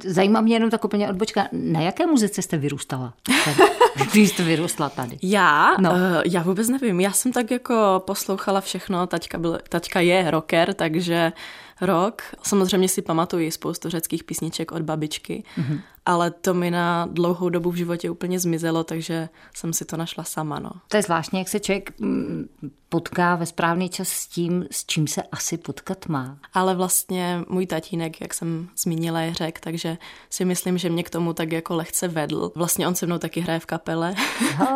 Zajímá 0.04 0.40
mě 0.40 0.54
jenom 0.54 0.70
tak 0.70 0.84
úplně 0.84 1.08
odbočka, 1.08 1.48
na 1.52 1.80
jaké 1.80 2.06
muzice 2.06 2.42
jste 2.42 2.56
vyrůstala? 2.56 3.14
Když 4.12 4.30
jste 4.30 4.42
vyrůstla 4.42 4.88
tady. 4.88 5.18
Já? 5.22 5.76
No. 5.80 5.90
Uh, 5.90 5.96
já 6.32 6.42
vůbec 6.42 6.68
nevím. 6.68 7.00
Já 7.00 7.12
jsem 7.12 7.32
tak 7.32 7.50
jako 7.50 8.02
poslouchala 8.06 8.60
všechno. 8.60 9.06
Taťka, 9.06 9.38
byl, 9.38 9.58
taťka 9.68 10.00
je 10.00 10.30
rocker, 10.30 10.74
takže 10.74 11.32
rok. 11.80 12.22
Samozřejmě 12.42 12.88
si 12.88 13.02
pamatuju 13.02 13.50
spoustu 13.50 13.90
řeckých 13.90 14.24
písniček 14.24 14.72
od 14.72 14.82
babičky. 14.82 15.44
Mm-hmm. 15.58 15.80
Ale 16.06 16.30
to 16.30 16.54
mi 16.54 16.70
na 16.70 17.08
dlouhou 17.12 17.48
dobu 17.48 17.70
v 17.70 17.76
životě 17.76 18.10
úplně 18.10 18.40
zmizelo, 18.40 18.84
takže 18.84 19.28
jsem 19.54 19.72
si 19.72 19.84
to 19.84 19.96
našla 19.96 20.24
sama. 20.24 20.58
No. 20.58 20.70
To 20.88 20.96
je 20.96 21.02
zvláštně, 21.02 21.38
jak 21.38 21.48
se 21.48 21.60
člověk 21.60 22.00
mm, 22.00 22.48
potká 22.88 23.36
ve 23.36 23.46
správný 23.46 23.88
čas 23.88 24.08
s 24.08 24.26
tím, 24.26 24.66
s 24.70 24.86
čím 24.86 25.06
se 25.06 25.22
asi 25.22 25.58
potkat 25.58 26.06
má. 26.08 26.38
Ale 26.54 26.74
vlastně 26.74 27.40
můj 27.48 27.66
tatínek, 27.66 28.20
jak 28.20 28.34
jsem 28.34 28.68
zmínila, 28.78 29.20
je 29.20 29.34
řek, 29.34 29.60
takže 29.60 29.98
si 30.30 30.44
myslím, 30.44 30.78
že 30.78 30.90
mě 30.90 31.02
k 31.02 31.10
tomu 31.10 31.32
tak 31.32 31.52
jako 31.52 31.76
lehce 31.76 32.08
vedl. 32.08 32.52
Vlastně 32.54 32.88
on 32.88 32.94
se 32.94 33.06
mnou 33.06 33.18
taky 33.18 33.40
hraje 33.40 33.60
v 33.60 33.66
kapele. 33.66 34.14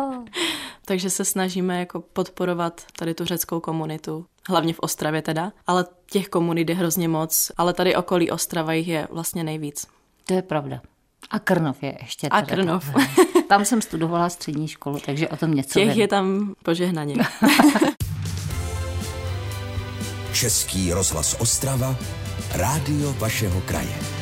takže 0.85 1.09
se 1.09 1.25
snažíme 1.25 1.79
jako 1.79 2.01
podporovat 2.01 2.81
tady 2.99 3.13
tu 3.13 3.25
řeckou 3.25 3.59
komunitu, 3.59 4.25
hlavně 4.49 4.73
v 4.73 4.79
Ostravě 4.79 5.21
teda, 5.21 5.51
ale 5.67 5.85
těch 6.11 6.29
komunit 6.29 6.69
je 6.69 6.75
hrozně 6.75 7.07
moc, 7.07 7.51
ale 7.57 7.73
tady 7.73 7.95
okolí 7.95 8.31
Ostrava 8.31 8.73
jich 8.73 8.87
je 8.87 9.07
vlastně 9.11 9.43
nejvíc. 9.43 9.87
To 10.25 10.33
je 10.33 10.41
pravda. 10.41 10.81
A 11.29 11.39
Krnov 11.39 11.83
je 11.83 11.97
ještě. 12.01 12.27
A 12.29 12.41
Krnov. 12.41 12.85
Tam 13.49 13.65
jsem 13.65 13.81
studovala 13.81 14.29
střední 14.29 14.67
školu, 14.67 14.99
takže 15.05 15.27
o 15.27 15.37
tom 15.37 15.53
něco 15.53 15.79
Těch 15.79 15.89
vím. 15.89 16.01
je 16.01 16.07
tam 16.07 16.53
požehnaně. 16.63 17.15
Český 20.33 20.93
rozhlas 20.93 21.35
Ostrava, 21.39 21.95
rádio 22.53 23.13
vašeho 23.13 23.61
kraje. 23.61 24.20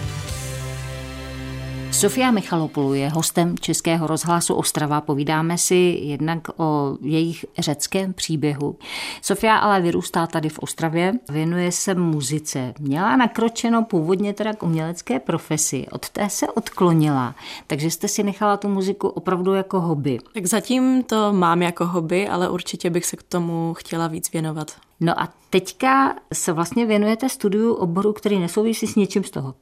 Sofia 1.99 2.31
Michalopulu 2.31 2.93
je 2.93 3.09
hostem 3.09 3.57
Českého 3.57 4.07
rozhlasu 4.07 4.53
Ostrava. 4.53 5.01
Povídáme 5.01 5.57
si 5.57 5.99
jednak 6.01 6.47
o 6.57 6.97
jejich 7.01 7.45
řeckém 7.57 8.13
příběhu. 8.13 8.75
Sofia 9.21 9.57
ale 9.57 9.81
vyrůstá 9.81 10.27
tady 10.27 10.49
v 10.49 10.59
Ostravě, 10.59 11.13
věnuje 11.29 11.71
se 11.71 11.95
muzice. 11.95 12.73
Měla 12.79 13.15
nakročeno 13.15 13.83
původně 13.83 14.33
teda 14.33 14.53
k 14.53 14.63
umělecké 14.63 15.19
profesi, 15.19 15.85
od 15.91 16.09
té 16.09 16.29
se 16.29 16.47
odklonila, 16.47 17.35
takže 17.67 17.91
jste 17.91 18.07
si 18.07 18.23
nechala 18.23 18.57
tu 18.57 18.69
muziku 18.69 19.07
opravdu 19.07 19.53
jako 19.53 19.81
hobby. 19.81 20.19
Tak 20.33 20.45
zatím 20.45 21.03
to 21.03 21.33
mám 21.33 21.61
jako 21.61 21.85
hobby, 21.85 22.29
ale 22.29 22.49
určitě 22.49 22.89
bych 22.89 23.05
se 23.05 23.17
k 23.17 23.23
tomu 23.23 23.73
chtěla 23.73 24.07
víc 24.07 24.31
věnovat. 24.31 24.71
No 24.99 25.21
a 25.21 25.29
teďka 25.49 26.15
se 26.33 26.53
vlastně 26.53 26.85
věnujete 26.85 27.29
studiu 27.29 27.73
oboru, 27.73 28.13
který 28.13 28.39
nesouvisí 28.39 28.87
s 28.87 28.95
něčím 28.95 29.23
z 29.23 29.31
toho. 29.31 29.55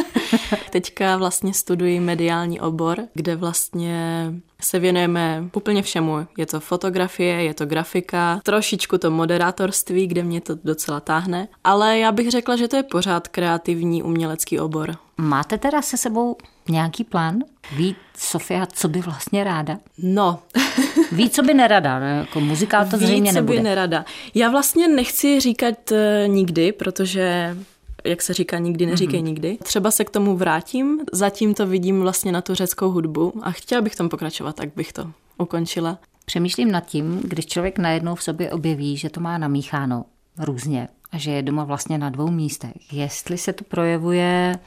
Teďka 0.70 1.16
vlastně 1.16 1.54
studuji 1.54 2.00
mediální 2.00 2.60
obor, 2.60 2.98
kde 3.14 3.36
vlastně 3.36 4.26
se 4.60 4.78
věnujeme 4.78 5.44
úplně 5.56 5.82
všemu. 5.82 6.26
Je 6.38 6.46
to 6.46 6.60
fotografie, 6.60 7.42
je 7.42 7.54
to 7.54 7.66
grafika, 7.66 8.40
trošičku 8.44 8.98
to 8.98 9.10
moderátorství, 9.10 10.06
kde 10.06 10.22
mě 10.22 10.40
to 10.40 10.54
docela 10.64 11.00
táhne, 11.00 11.48
ale 11.64 11.98
já 11.98 12.12
bych 12.12 12.30
řekla, 12.30 12.56
že 12.56 12.68
to 12.68 12.76
je 12.76 12.82
pořád 12.82 13.28
kreativní 13.28 14.02
umělecký 14.02 14.60
obor. 14.60 14.96
Máte 15.16 15.58
teda 15.58 15.82
se 15.82 15.96
sebou 15.96 16.36
nějaký 16.68 17.04
plán? 17.04 17.38
Ví 17.76 17.96
Sofia, 18.16 18.66
co 18.66 18.88
by 18.88 19.00
vlastně 19.00 19.44
ráda? 19.44 19.78
No. 19.98 20.38
Ví, 21.12 21.30
co 21.30 21.42
by 21.42 21.54
nerada, 21.54 21.98
ne? 21.98 22.16
jako 22.18 22.40
muzikál 22.40 22.86
to 22.90 22.98
Ví, 22.98 23.06
zřejmě 23.06 23.32
co 23.32 23.34
nebude. 23.34 23.58
by 23.58 23.64
nerada. 23.64 24.04
Já 24.34 24.50
vlastně 24.50 24.88
nechci 24.88 25.40
říkat 25.40 25.92
eh, 25.92 26.24
nikdy, 26.28 26.72
protože 26.72 27.56
jak 28.04 28.22
se 28.22 28.34
říká, 28.34 28.58
nikdy 28.58 28.86
neříkej 28.86 29.20
mm-hmm. 29.20 29.24
nikdy. 29.24 29.58
Třeba 29.62 29.90
se 29.90 30.04
k 30.04 30.10
tomu 30.10 30.36
vrátím, 30.36 31.00
zatím 31.12 31.54
to 31.54 31.66
vidím 31.66 32.00
vlastně 32.00 32.32
na 32.32 32.40
tu 32.40 32.54
řeckou 32.54 32.90
hudbu 32.90 33.32
a 33.42 33.50
chtěla 33.50 33.82
bych 33.82 33.96
tam 33.96 34.08
pokračovat, 34.08 34.56
tak 34.56 34.68
bych 34.76 34.92
to 34.92 35.10
ukončila. 35.38 35.98
Přemýšlím 36.24 36.70
nad 36.70 36.86
tím, 36.86 37.20
když 37.24 37.46
člověk 37.46 37.78
najednou 37.78 38.14
v 38.14 38.22
sobě 38.22 38.50
objeví, 38.50 38.96
že 38.96 39.10
to 39.10 39.20
má 39.20 39.38
namícháno 39.38 40.04
různě 40.38 40.88
a 41.12 41.18
že 41.18 41.30
je 41.30 41.42
doma 41.42 41.64
vlastně 41.64 41.98
na 41.98 42.10
dvou 42.10 42.30
místech. 42.30 42.92
Jestli 42.92 43.38
se 43.38 43.52
to 43.52 43.64
projevuje 43.64 44.58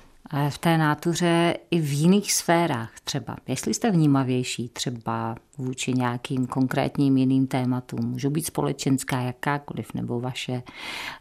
v 0.50 0.58
té 0.58 0.78
nátuře 0.78 1.58
i 1.72 1.80
v 1.80 1.94
jiných 1.94 2.34
sférách 2.34 2.92
třeba. 3.04 3.38
Jestli 3.48 3.74
jste 3.74 3.92
vnímavější 3.92 4.70
třeba 4.70 5.36
vůči 5.58 5.94
nějakým 5.94 6.48
konkrétním 6.48 7.18
jiným 7.18 7.48
tématům, 7.48 8.06
můžou 8.06 8.30
být 8.30 8.46
společenská, 8.46 9.22
jakákoliv, 9.22 9.94
nebo 9.94 10.20
vaše 10.20 10.64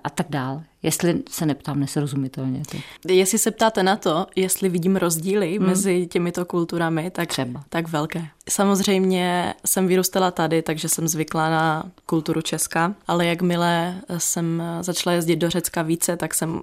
a 0.05 0.11
tak 0.11 0.26
dál. 0.31 0.62
Jestli 0.83 1.23
se 1.31 1.47
neptám 1.47 1.81
nesrozumitelně. 1.81 2.62
To. 2.71 2.76
Jestli 3.12 3.38
se 3.38 3.50
ptáte 3.50 3.83
na 3.83 3.97
to, 3.97 4.26
jestli 4.37 4.69
vidím 4.69 4.97
rozdíly 4.97 5.57
hmm. 5.57 5.67
mezi 5.67 6.07
těmito 6.07 6.45
kulturami, 6.45 7.11
tak, 7.11 7.29
Třeba. 7.29 7.64
tak 7.69 7.88
velké. 7.88 8.26
Samozřejmě 8.49 9.55
jsem 9.64 9.87
vyrůstala 9.87 10.31
tady, 10.31 10.62
takže 10.62 10.88
jsem 10.88 11.09
zvyklá 11.09 11.50
na 11.50 11.90
kulturu 12.07 12.43
Česka, 12.43 12.95
ale 13.07 13.26
jakmile 13.26 14.00
jsem 14.19 14.62
začala 14.81 15.14
jezdit 15.14 15.37
do 15.37 15.50
Řecka 15.50 15.83
více, 15.83 16.17
tak 16.17 16.35
jsem 16.35 16.61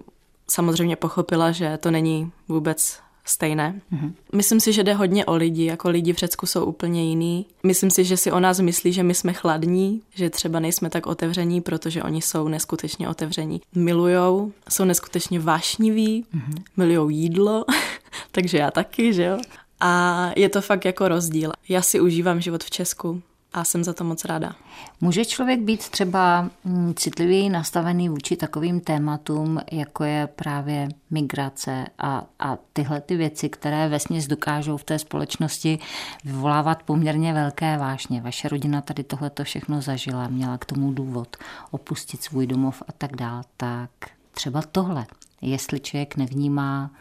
samozřejmě 0.52 0.96
pochopila, 0.96 1.52
že 1.52 1.78
to 1.78 1.92
není 1.92 2.32
vůbec 2.48 3.00
stejné. 3.30 3.82
Mm-hmm. 3.94 4.14
Myslím 4.36 4.60
si, 4.60 4.74
že 4.74 4.84
jde 4.84 4.94
hodně 4.94 5.26
o 5.26 5.36
lidi, 5.36 5.66
jako 5.66 5.90
lidi 5.90 6.14
v 6.14 6.18
Řecku 6.18 6.46
jsou 6.46 6.66
úplně 6.66 7.10
jiný. 7.10 7.46
Myslím 7.64 7.92
si, 7.92 8.04
že 8.04 8.18
si 8.18 8.32
o 8.32 8.40
nás 8.40 8.60
myslí, 8.60 8.94
že 8.94 9.04
my 9.04 9.14
jsme 9.14 9.34
chladní, 9.34 10.02
že 10.16 10.30
třeba 10.30 10.60
nejsme 10.60 10.90
tak 10.90 11.08
otevření, 11.08 11.62
protože 11.62 12.04
oni 12.04 12.22
jsou 12.22 12.48
neskutečně 12.48 13.10
otevření. 13.10 13.62
Milujou, 13.76 14.52
jsou 14.70 14.86
neskutečně 14.86 15.40
vášniví, 15.40 16.26
mm-hmm. 16.36 16.64
milujou 16.78 17.10
jídlo, 17.10 17.66
takže 18.32 18.58
já 18.58 18.72
taky, 18.72 19.14
že 19.14 19.24
jo. 19.24 19.38
A 19.80 20.32
je 20.36 20.50
to 20.50 20.62
fakt 20.62 20.86
jako 20.86 21.08
rozdíl. 21.08 21.52
Já 21.70 21.82
si 21.82 22.00
užívám 22.00 22.42
život 22.42 22.64
v 22.64 22.70
Česku 22.70 23.22
a 23.54 23.64
jsem 23.64 23.84
za 23.84 23.94
to 23.94 24.04
moc 24.04 24.26
ráda. 24.26 24.56
Může 25.02 25.26
člověk 25.26 25.60
být 25.60 25.90
třeba 25.90 26.50
citlivý 26.96 27.50
nastavený 27.50 28.10
vůči 28.10 28.36
takovým 28.36 28.80
tématům, 28.80 29.60
jako 29.72 30.04
je 30.04 30.28
právě 30.28 30.90
migrace 31.10 31.86
a, 31.98 32.26
a 32.40 32.58
tyhle 32.74 33.02
ty 33.02 33.16
věci, 33.16 33.50
které 33.50 33.90
vesměs 33.90 34.28
dokážou 34.28 34.78
v 34.78 34.84
té 34.84 35.00
společnosti 35.00 35.80
vyvolávat 36.24 36.84
poměrně 36.84 37.34
velké 37.34 37.78
vášně. 37.78 38.22
Vaše 38.22 38.50
rodina 38.50 38.82
tady 38.82 39.04
tohleto 39.04 39.44
všechno 39.44 39.82
zažila, 39.82 40.28
měla 40.28 40.58
k 40.58 40.66
tomu 40.66 40.92
důvod 40.92 41.38
opustit 41.72 42.24
svůj 42.24 42.48
domov 42.48 42.84
a 42.88 42.92
tak 42.92 43.16
dál. 43.16 43.42
Tak 43.58 43.90
třeba 44.32 44.62
tohle, 44.72 45.06
jestli 45.42 45.80
člověk 45.80 46.18
nevnímá 46.18 46.92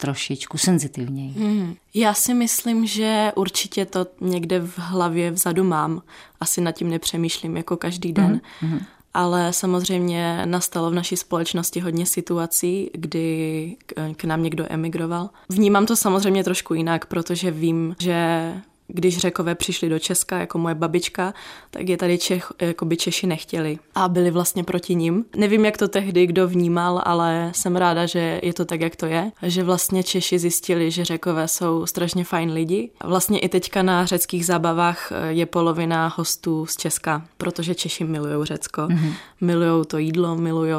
trošičku 0.00 0.58
senzitivněji. 0.58 1.32
Hmm. 1.32 1.74
Já 1.94 2.14
si 2.14 2.34
myslím, 2.34 2.86
že 2.86 3.32
určitě 3.36 3.86
to 3.86 4.06
někde 4.20 4.60
v 4.60 4.78
hlavě 4.78 5.30
vzadu 5.30 5.64
mám. 5.64 6.02
Asi 6.40 6.60
nad 6.60 6.72
tím 6.72 6.90
nepřemýšlím 6.90 7.56
jako 7.56 7.76
každý 7.76 8.12
den. 8.12 8.40
Hmm. 8.60 8.80
Ale 9.14 9.52
samozřejmě 9.52 10.46
nastalo 10.46 10.90
v 10.90 10.94
naší 10.94 11.16
společnosti 11.16 11.80
hodně 11.80 12.06
situací, 12.06 12.90
kdy 12.92 13.76
k 14.16 14.24
nám 14.24 14.42
někdo 14.42 14.66
emigroval. 14.68 15.30
Vnímám 15.48 15.86
to 15.86 15.96
samozřejmě 15.96 16.44
trošku 16.44 16.74
jinak, 16.74 17.06
protože 17.06 17.50
vím, 17.50 17.96
že 17.98 18.52
když 18.94 19.18
řekové 19.18 19.54
přišli 19.54 19.88
do 19.88 19.98
Česka, 19.98 20.38
jako 20.38 20.58
moje 20.58 20.74
babička, 20.74 21.34
tak 21.70 21.88
je 21.88 21.96
tady 21.96 22.18
Čech, 22.18 22.52
jako 22.60 22.84
by 22.84 22.96
Češi 22.96 23.26
nechtěli 23.26 23.78
a 23.94 24.08
byli 24.08 24.30
vlastně 24.30 24.64
proti 24.64 24.94
ním. 24.94 25.24
Nevím, 25.36 25.64
jak 25.64 25.76
to 25.76 25.88
tehdy 25.88 26.26
kdo 26.26 26.48
vnímal, 26.48 27.02
ale 27.04 27.52
jsem 27.54 27.76
ráda, 27.76 28.06
že 28.06 28.40
je 28.42 28.52
to 28.52 28.64
tak, 28.64 28.80
jak 28.80 28.96
to 28.96 29.06
je. 29.06 29.32
Že 29.42 29.62
vlastně 29.62 30.02
Češi 30.02 30.38
zjistili, 30.38 30.90
že 30.90 31.04
řekové 31.04 31.48
jsou 31.48 31.86
strašně 31.86 32.24
fajn 32.24 32.52
lidi. 32.52 32.90
Vlastně 33.04 33.38
i 33.38 33.48
teďka 33.48 33.82
na 33.82 34.06
řeckých 34.06 34.46
zábavách 34.46 35.12
je 35.28 35.46
polovina 35.46 36.14
hostů 36.16 36.66
z 36.66 36.76
Česka, 36.76 37.26
protože 37.36 37.74
Češi 37.74 38.04
milují 38.04 38.46
Řecko. 38.46 38.82
Mm-hmm. 38.82 39.12
Milují 39.40 39.84
to 39.86 39.98
jídlo, 39.98 40.36
milují 40.36 40.74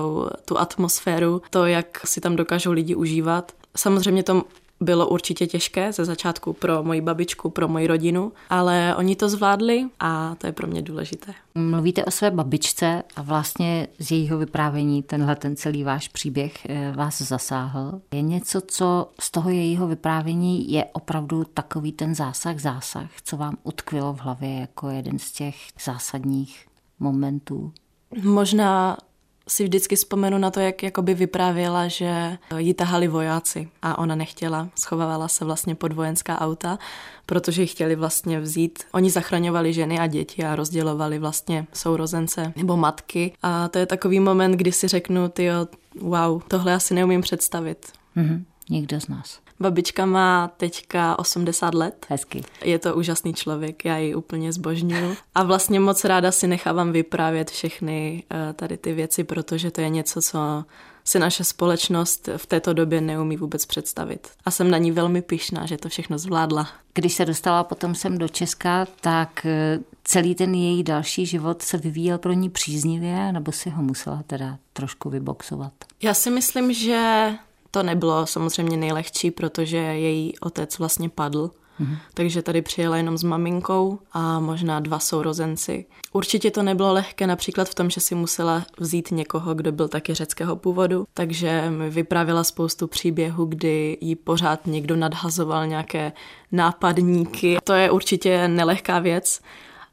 tu 0.46 0.60
atmosféru, 0.60 1.42
to, 1.50 1.66
jak 1.66 2.08
si 2.08 2.22
tam 2.22 2.36
dokážou 2.36 2.72
lidi 2.72 2.96
užívat. 2.96 3.52
Samozřejmě 3.78 4.24
to 4.24 4.44
bylo 4.82 5.08
určitě 5.08 5.48
těžké 5.48 5.94
ze 5.94 6.06
začátku 6.06 6.54
pro 6.54 6.84
moji 6.84 7.02
babičku, 7.02 7.50
pro 7.50 7.68
moji 7.68 7.88
rodinu, 7.88 8.32
ale 8.50 8.96
oni 8.98 9.16
to 9.16 9.30
zvládli 9.30 9.86
a 10.00 10.36
to 10.36 10.48
je 10.48 10.54
pro 10.54 10.68
mě 10.68 10.82
důležité. 10.82 11.34
Mluvíte 11.56 12.06
o 12.06 12.12
své 12.12 12.32
babičce 12.32 13.04
a 13.16 13.22
vlastně 13.22 13.88
z 14.00 14.12
jejího 14.12 14.38
vyprávění 14.38 15.04
tenhle 15.04 15.36
ten 15.36 15.56
celý 15.56 15.84
váš 15.84 16.08
příběh 16.08 16.66
eh, 16.70 16.94
vás 16.96 17.22
zasáhl. 17.22 18.02
Je 18.14 18.22
něco, 18.22 18.62
co 18.62 19.12
z 19.20 19.32
toho 19.32 19.50
jejího 19.50 19.88
vyprávění 19.88 20.72
je 20.72 20.86
opravdu 20.86 21.44
takový 21.44 21.92
ten 21.92 22.16
zásah, 22.16 22.60
zásah, 22.60 23.10
co 23.24 23.38
vám 23.38 23.58
utkvilo 23.64 24.14
v 24.14 24.20
hlavě 24.20 24.60
jako 24.60 24.90
jeden 24.90 25.20
z 25.20 25.32
těch 25.32 25.56
zásadních 25.86 26.66
momentů? 27.00 27.74
Možná 28.24 28.98
si 29.52 29.64
vždycky 29.64 29.96
vzpomenu 29.96 30.38
na 30.38 30.52
to, 30.52 30.60
jak 30.60 30.84
jakoby 30.84 31.14
vyprávěla, 31.14 31.88
že 31.88 32.38
ji 32.58 32.74
tahali 32.74 33.08
vojáci 33.08 33.70
a 33.82 33.98
ona 33.98 34.16
nechtěla. 34.16 34.70
Schovávala 34.84 35.28
se 35.28 35.46
vlastně 35.46 35.76
pod 35.76 35.94
vojenská 35.94 36.42
auta, 36.42 36.80
protože 37.26 37.62
ji 37.62 37.68
chtěli 37.68 37.96
vlastně 37.96 38.40
vzít. 38.40 38.84
Oni 38.92 39.10
zachraňovali 39.10 39.74
ženy 39.74 40.00
a 40.00 40.08
děti 40.08 40.44
a 40.44 40.56
rozdělovali 40.56 41.20
vlastně 41.20 41.68
sourozence 41.74 42.54
nebo 42.56 42.78
matky. 42.78 43.34
A 43.44 43.68
to 43.68 43.80
je 43.80 43.86
takový 43.86 44.20
moment, 44.20 44.52
kdy 44.52 44.72
si 44.72 44.88
řeknu, 44.88 45.30
ty 45.30 45.50
wow, 46.02 46.42
tohle 46.48 46.74
asi 46.74 46.94
neumím 46.94 47.22
představit. 47.22 47.92
Mm-hmm. 48.18 48.44
Nikdo 48.70 49.02
z 49.02 49.08
nás. 49.08 49.41
Babička 49.62 50.06
má 50.06 50.52
teďka 50.58 51.20
80 51.20 51.74
let. 51.74 52.06
Hezky. 52.10 52.44
Je 52.64 52.80
to 52.80 52.96
úžasný 52.96 53.34
člověk, 53.34 53.86
já 53.86 53.98
ji 53.98 54.16
úplně 54.16 54.54
zbožňuju. 54.54 55.16
A 55.36 55.44
vlastně 55.44 55.80
moc 55.80 56.04
ráda 56.04 56.32
si 56.32 56.48
nechávám 56.48 56.92
vyprávět 56.92 57.52
všechny 57.52 58.24
uh, 58.32 58.54
tady 58.54 58.78
ty 58.78 58.94
věci, 58.94 59.24
protože 59.24 59.72
to 59.72 59.82
je 59.82 59.90
něco, 59.90 60.22
co 60.22 60.64
si 61.04 61.20
naše 61.20 61.44
společnost 61.44 62.30
v 62.38 62.46
této 62.46 62.74
době 62.74 63.02
neumí 63.02 63.38
vůbec 63.38 63.66
představit. 63.66 64.28
A 64.46 64.52
jsem 64.52 64.72
na 64.72 64.78
ní 64.78 64.92
velmi 64.92 65.22
pyšná, 65.22 65.66
že 65.66 65.78
to 65.78 65.90
všechno 65.90 66.18
zvládla. 66.18 66.68
Když 66.94 67.14
se 67.14 67.26
dostala 67.26 67.64
potom 67.64 67.96
sem 67.96 68.18
do 68.18 68.28
Česka, 68.28 68.86
tak 69.02 69.46
eh, 69.46 69.80
celý 70.04 70.36
ten 70.36 70.56
její 70.56 70.84
další 70.84 71.26
život 71.26 71.62
se 71.62 71.78
vyvíjel 71.78 72.18
pro 72.18 72.34
ní 72.34 72.50
příznivě, 72.50 73.32
nebo 73.32 73.52
si 73.52 73.70
ho 73.70 73.84
musela 73.84 74.24
teda 74.28 74.58
trošku 74.74 75.10
vyboxovat? 75.10 75.74
Já 76.02 76.14
si 76.14 76.30
myslím, 76.30 76.74
že 76.74 77.32
to 77.72 77.84
nebylo 77.84 78.26
samozřejmě 78.26 78.78
nejlehčí, 78.78 79.32
protože 79.32 79.78
její 79.78 80.40
otec 80.40 80.80
vlastně 80.80 81.10
padl 81.10 81.52
Mm-hmm. 81.82 81.98
Takže 82.14 82.42
tady 82.42 82.62
přijela 82.62 82.98
jenom 82.98 83.18
s 83.18 83.24
maminkou 83.24 84.00
a 84.14 84.40
možná 84.40 84.80
dva 84.80 85.00
sourozenci. 85.00 85.86
Určitě 86.12 86.52
to 86.52 86.64
nebylo 86.64 86.94
lehké 86.94 87.28
například 87.28 87.70
v 87.70 87.76
tom, 87.76 87.90
že 87.90 88.02
si 88.02 88.16
musela 88.16 88.66
vzít 88.80 89.12
někoho, 89.12 89.54
kdo 89.54 89.72
byl 89.72 89.88
taky 89.88 90.14
řeckého 90.14 90.56
původu, 90.56 91.06
takže 91.14 91.70
mi 91.70 91.90
vypravila 91.90 92.44
spoustu 92.44 92.88
příběhů, 92.88 93.46
kdy 93.46 93.98
jí 94.02 94.16
pořád 94.16 94.68
někdo 94.68 94.96
nadhazoval 94.96 95.68
nějaké 95.68 96.12
nápadníky. 96.52 97.58
To 97.64 97.74
je 97.74 97.92
určitě 97.92 98.48
nelehká 98.48 99.00
věc, 99.00 99.42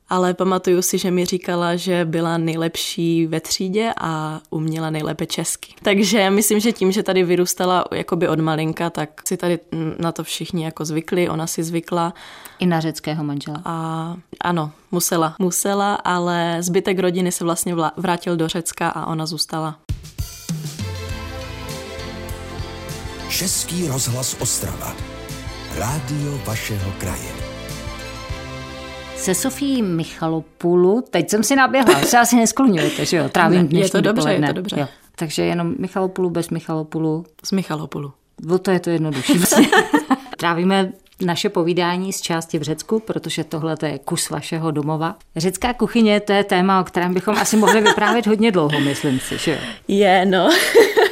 ale 0.08 0.34
pamatuju 0.34 0.82
si, 0.82 0.98
že 0.98 1.10
mi 1.10 1.24
říkala, 1.24 1.76
že 1.76 2.04
byla 2.04 2.38
nejlepší 2.38 3.26
ve 3.26 3.40
třídě 3.40 3.92
a 4.00 4.40
uměla 4.50 4.90
nejlépe 4.90 5.26
česky. 5.26 5.74
Takže 5.82 6.30
myslím, 6.30 6.60
že 6.60 6.72
tím, 6.72 6.92
že 6.92 7.02
tady 7.02 7.24
vyrůstala 7.24 7.84
jakoby 7.92 8.28
od 8.28 8.40
malinka, 8.40 8.90
tak 8.90 9.28
si 9.28 9.36
tady 9.36 9.58
na 9.98 10.12
to 10.12 10.24
všichni 10.24 10.64
jako 10.64 10.84
zvykli, 10.84 11.28
ona 11.28 11.46
si 11.46 11.62
zvykla. 11.62 12.14
I 12.58 12.66
na 12.66 12.80
řeckého 12.80 13.24
manžela. 13.24 13.62
A 13.64 14.16
ano, 14.40 14.70
musela. 14.90 15.34
Musela, 15.38 15.94
ale 15.94 16.56
zbytek 16.60 16.98
rodiny 16.98 17.32
se 17.32 17.44
vlastně 17.44 17.74
vrátil 17.96 18.36
do 18.36 18.48
Řecka 18.48 18.88
a 18.88 19.06
ona 19.06 19.26
zůstala. 19.26 19.78
Český 23.28 23.88
rozhlas 23.88 24.36
Ostrava. 24.40 24.96
Rádio 25.76 26.40
vašeho 26.46 26.92
kraje 26.98 27.47
se 29.18 29.34
Sofí 29.34 29.82
Michalopulu, 29.82 31.04
teď 31.10 31.30
jsem 31.30 31.42
si 31.44 31.56
naběhla, 31.56 32.00
se 32.02 32.18
asi 32.18 32.36
nesklonujete, 32.36 33.04
že 33.06 33.16
jo, 33.16 33.28
trávím 33.28 33.68
dnešní 33.68 33.80
Je 33.80 33.90
to 33.90 34.00
dobře, 34.00 34.20
dopoledne. 34.20 34.46
je 34.48 34.54
to 34.54 34.56
dobře. 34.60 34.80
Jo. 34.80 34.86
Takže 35.16 35.42
jenom 35.44 35.74
Michalopulu 35.78 36.30
bez 36.30 36.50
Michalopulu. 36.50 37.26
Z 37.44 37.52
Michalopulu. 37.52 38.12
Bo 38.42 38.58
to 38.58 38.70
je 38.70 38.80
to 38.80 38.90
jednodušší. 38.90 39.40
Trávíme 40.38 40.92
naše 41.24 41.48
povídání 41.48 42.12
z 42.12 42.20
části 42.20 42.58
v 42.58 42.62
Řecku, 42.62 43.00
protože 43.00 43.44
tohle 43.44 43.76
je 43.86 43.98
kus 43.98 44.30
vašeho 44.30 44.70
domova. 44.70 45.16
Řecká 45.36 45.72
kuchyně, 45.72 46.20
to 46.20 46.32
je 46.32 46.44
téma, 46.44 46.80
o 46.80 46.84
kterém 46.84 47.14
bychom 47.14 47.36
asi 47.36 47.56
mohli 47.56 47.80
vyprávět 47.80 48.26
hodně 48.26 48.52
dlouho, 48.52 48.80
myslím 48.80 49.20
si, 49.20 49.38
že 49.38 49.50
jo? 49.50 49.58
Je, 49.88 50.26
no. 50.26 50.48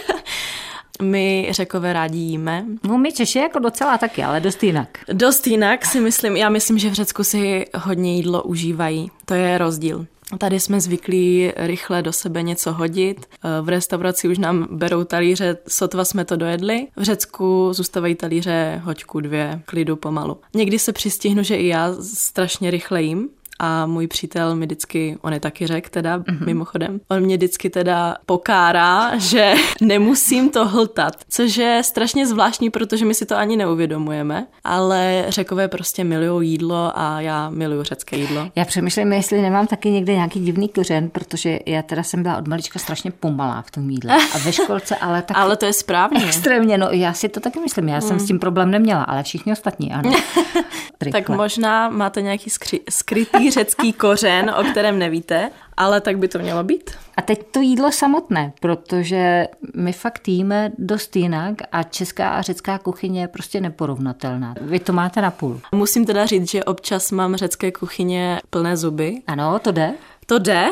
My 1.02 1.48
řekové 1.50 1.92
rádi 1.92 2.18
jíme. 2.18 2.64
No 2.84 2.98
my 2.98 3.12
Češi 3.12 3.38
jako 3.38 3.58
docela 3.58 3.98
taky, 3.98 4.22
ale 4.22 4.40
dost 4.40 4.62
jinak. 4.62 4.98
Dost 5.12 5.46
jinak 5.46 5.86
si 5.86 6.00
myslím, 6.00 6.36
já 6.36 6.48
myslím, 6.48 6.78
že 6.78 6.90
v 6.90 6.94
Řecku 6.94 7.24
si 7.24 7.64
hodně 7.74 8.16
jídlo 8.16 8.42
užívají. 8.42 9.10
To 9.24 9.34
je 9.34 9.58
rozdíl. 9.58 10.06
Tady 10.38 10.60
jsme 10.60 10.80
zvyklí 10.80 11.52
rychle 11.56 12.02
do 12.02 12.12
sebe 12.12 12.42
něco 12.42 12.72
hodit. 12.72 13.26
V 13.62 13.68
restauraci 13.68 14.28
už 14.28 14.38
nám 14.38 14.68
berou 14.70 15.04
talíře, 15.04 15.58
sotva 15.68 16.04
jsme 16.04 16.24
to 16.24 16.36
dojedli. 16.36 16.86
V 16.96 17.02
Řecku 17.02 17.68
zůstávají 17.72 18.14
talíře 18.14 18.82
hoďku 18.84 19.20
dvě, 19.20 19.60
klidu 19.64 19.96
pomalu. 19.96 20.38
Někdy 20.54 20.78
se 20.78 20.92
přistihnu, 20.92 21.42
že 21.42 21.56
i 21.56 21.66
já 21.66 21.94
strašně 22.14 22.70
rychle 22.70 23.02
jím, 23.02 23.28
a 23.58 23.86
můj 23.86 24.06
přítel 24.06 24.56
mi 24.56 24.66
vždycky, 24.66 25.18
on 25.22 25.32
je 25.32 25.40
taky 25.40 25.66
řek 25.66 25.90
teda, 25.90 26.18
mm-hmm. 26.18 26.46
mimochodem, 26.46 27.00
on 27.08 27.20
mě 27.20 27.36
vždycky 27.36 27.70
teda 27.70 28.16
pokárá, 28.26 29.18
že 29.18 29.54
nemusím 29.80 30.50
to 30.50 30.66
hltat, 30.68 31.14
což 31.28 31.56
je 31.56 31.82
strašně 31.84 32.26
zvláštní, 32.26 32.70
protože 32.70 33.04
my 33.04 33.14
si 33.14 33.26
to 33.26 33.36
ani 33.36 33.56
neuvědomujeme, 33.56 34.46
ale 34.64 35.24
řekové 35.28 35.68
prostě 35.68 36.04
milují 36.04 36.50
jídlo 36.50 36.92
a 36.94 37.20
já 37.20 37.50
miluju 37.50 37.82
řecké 37.82 38.16
jídlo. 38.16 38.50
Já 38.56 38.64
přemýšlím, 38.64 39.12
jestli 39.12 39.42
nemám 39.42 39.66
taky 39.66 39.90
někde 39.90 40.14
nějaký 40.14 40.40
divný 40.40 40.68
kořen, 40.68 41.08
protože 41.08 41.58
já 41.66 41.82
teda 41.82 42.02
jsem 42.02 42.22
byla 42.22 42.38
od 42.38 42.48
malička 42.48 42.78
strašně 42.78 43.10
pomalá 43.10 43.62
v 43.62 43.70
tom 43.70 43.90
jídle 43.90 44.16
a 44.34 44.38
ve 44.38 44.52
školce, 44.52 44.96
ale 44.96 45.22
tak 45.22 45.36
Ale 45.46 45.56
to 45.56 45.66
je 45.66 45.72
správně. 45.72 46.24
Extrémně, 46.24 46.78
no 46.78 46.88
já 46.90 47.12
si 47.12 47.28
to 47.28 47.40
taky 47.40 47.60
myslím, 47.60 47.88
já 47.88 47.94
mm. 47.94 48.02
jsem 48.02 48.20
s 48.20 48.26
tím 48.26 48.38
problém 48.38 48.70
neměla, 48.70 49.02
ale 49.02 49.22
všichni 49.22 49.52
ostatní, 49.52 49.92
ano. 49.92 50.12
tak 51.12 51.28
možná 51.28 51.88
máte 51.90 52.22
nějaký 52.22 52.50
skry- 52.50 52.80
skrytý 52.90 53.45
řecký 53.50 53.92
kořen, 53.92 54.50
o 54.60 54.64
kterém 54.64 54.98
nevíte, 54.98 55.50
ale 55.76 56.00
tak 56.00 56.18
by 56.18 56.28
to 56.28 56.38
mělo 56.38 56.64
být. 56.64 56.90
A 57.16 57.22
teď 57.22 57.46
to 57.50 57.60
jídlo 57.60 57.92
samotné, 57.92 58.52
protože 58.60 59.48
my 59.74 59.92
fakt 59.92 60.28
jíme 60.28 60.72
dost 60.78 61.16
jinak 61.16 61.54
a 61.72 61.82
česká 61.82 62.28
a 62.28 62.42
řecká 62.42 62.78
kuchyně 62.78 63.20
je 63.20 63.28
prostě 63.28 63.60
neporovnatelná. 63.60 64.54
Vy 64.60 64.80
to 64.80 64.92
máte 64.92 65.22
na 65.22 65.30
půl. 65.30 65.60
Musím 65.72 66.06
teda 66.06 66.26
říct, 66.26 66.50
že 66.50 66.64
občas 66.64 67.10
mám 67.12 67.36
řecké 67.36 67.72
kuchyně 67.72 68.40
plné 68.50 68.76
zuby. 68.76 69.22
Ano, 69.26 69.58
to 69.58 69.72
jde. 69.72 69.94
To 70.26 70.38
jde. 70.38 70.68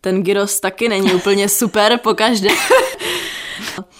Ten 0.00 0.22
gyros 0.22 0.60
taky 0.60 0.88
není 0.88 1.14
úplně 1.14 1.48
super 1.62 1.98
po 1.98 2.14
každé. 2.14 2.48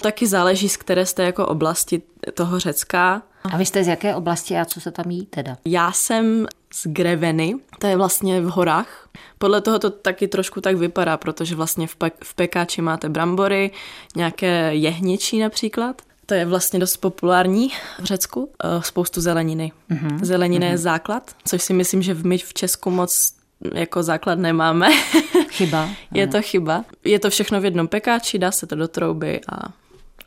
taky 0.03 0.27
záleží, 0.27 0.69
z 0.69 0.77
které 0.77 1.07
jste 1.07 1.23
jako 1.25 1.47
oblasti 1.47 2.03
toho 2.35 2.61
Řecka. 2.61 3.23
A 3.53 3.57
vy 3.57 3.67
jste 3.67 3.85
z 3.85 3.89
jaké 3.89 4.15
oblasti 4.15 4.59
a 4.59 4.65
co 4.65 4.81
se 4.81 4.91
tam 4.91 5.11
jí 5.11 5.27
teda? 5.27 5.57
Já 5.65 5.93
jsem 5.93 6.47
z 6.75 6.87
Greveny, 6.87 7.55
to 7.79 7.87
je 7.87 7.97
vlastně 7.97 8.41
v 8.41 8.45
horách. 8.45 9.09
Podle 9.39 9.61
toho 9.61 9.79
to 9.79 9.91
taky 9.91 10.29
trošku 10.29 10.61
tak 10.61 10.77
vypadá, 10.77 11.17
protože 11.17 11.55
vlastně 11.55 11.87
v, 11.87 11.97
pe- 11.97 12.11
v 12.25 12.35
pekáči 12.35 12.83
máte 12.83 13.09
brambory, 13.09 13.71
nějaké 14.17 14.75
jehněčí 14.75 15.39
například. 15.39 16.03
To 16.27 16.35
je 16.35 16.45
vlastně 16.45 16.79
dost 16.79 16.97
populární 16.97 17.71
v 18.01 18.05
Řecku. 18.05 18.51
Eh, 18.65 18.83
spoustu 18.83 19.21
zeleniny. 19.21 19.73
Mm-hmm. 19.91 20.19
Zelenina 20.23 20.67
mm-hmm. 20.67 20.71
je 20.71 20.79
základ, 20.79 21.31
což 21.45 21.63
si 21.63 21.73
myslím, 21.73 22.03
že 22.03 22.15
my 22.15 22.39
v 22.39 22.55
Česku 22.55 22.91
moc 22.91 23.33
jako 23.75 24.03
základ 24.03 24.39
nemáme. 24.39 24.89
Chyba. 25.51 25.89
je 26.15 26.27
to 26.27 26.43
chyba. 26.43 26.85
Je 27.05 27.19
to 27.19 27.31
všechno 27.31 27.61
v 27.61 27.65
jednom 27.65 27.89
pekáči, 27.89 28.39
dá 28.39 28.53
se 28.53 28.67
to 28.67 28.77
do 28.77 28.89
trouby 28.89 29.41
a, 29.49 29.73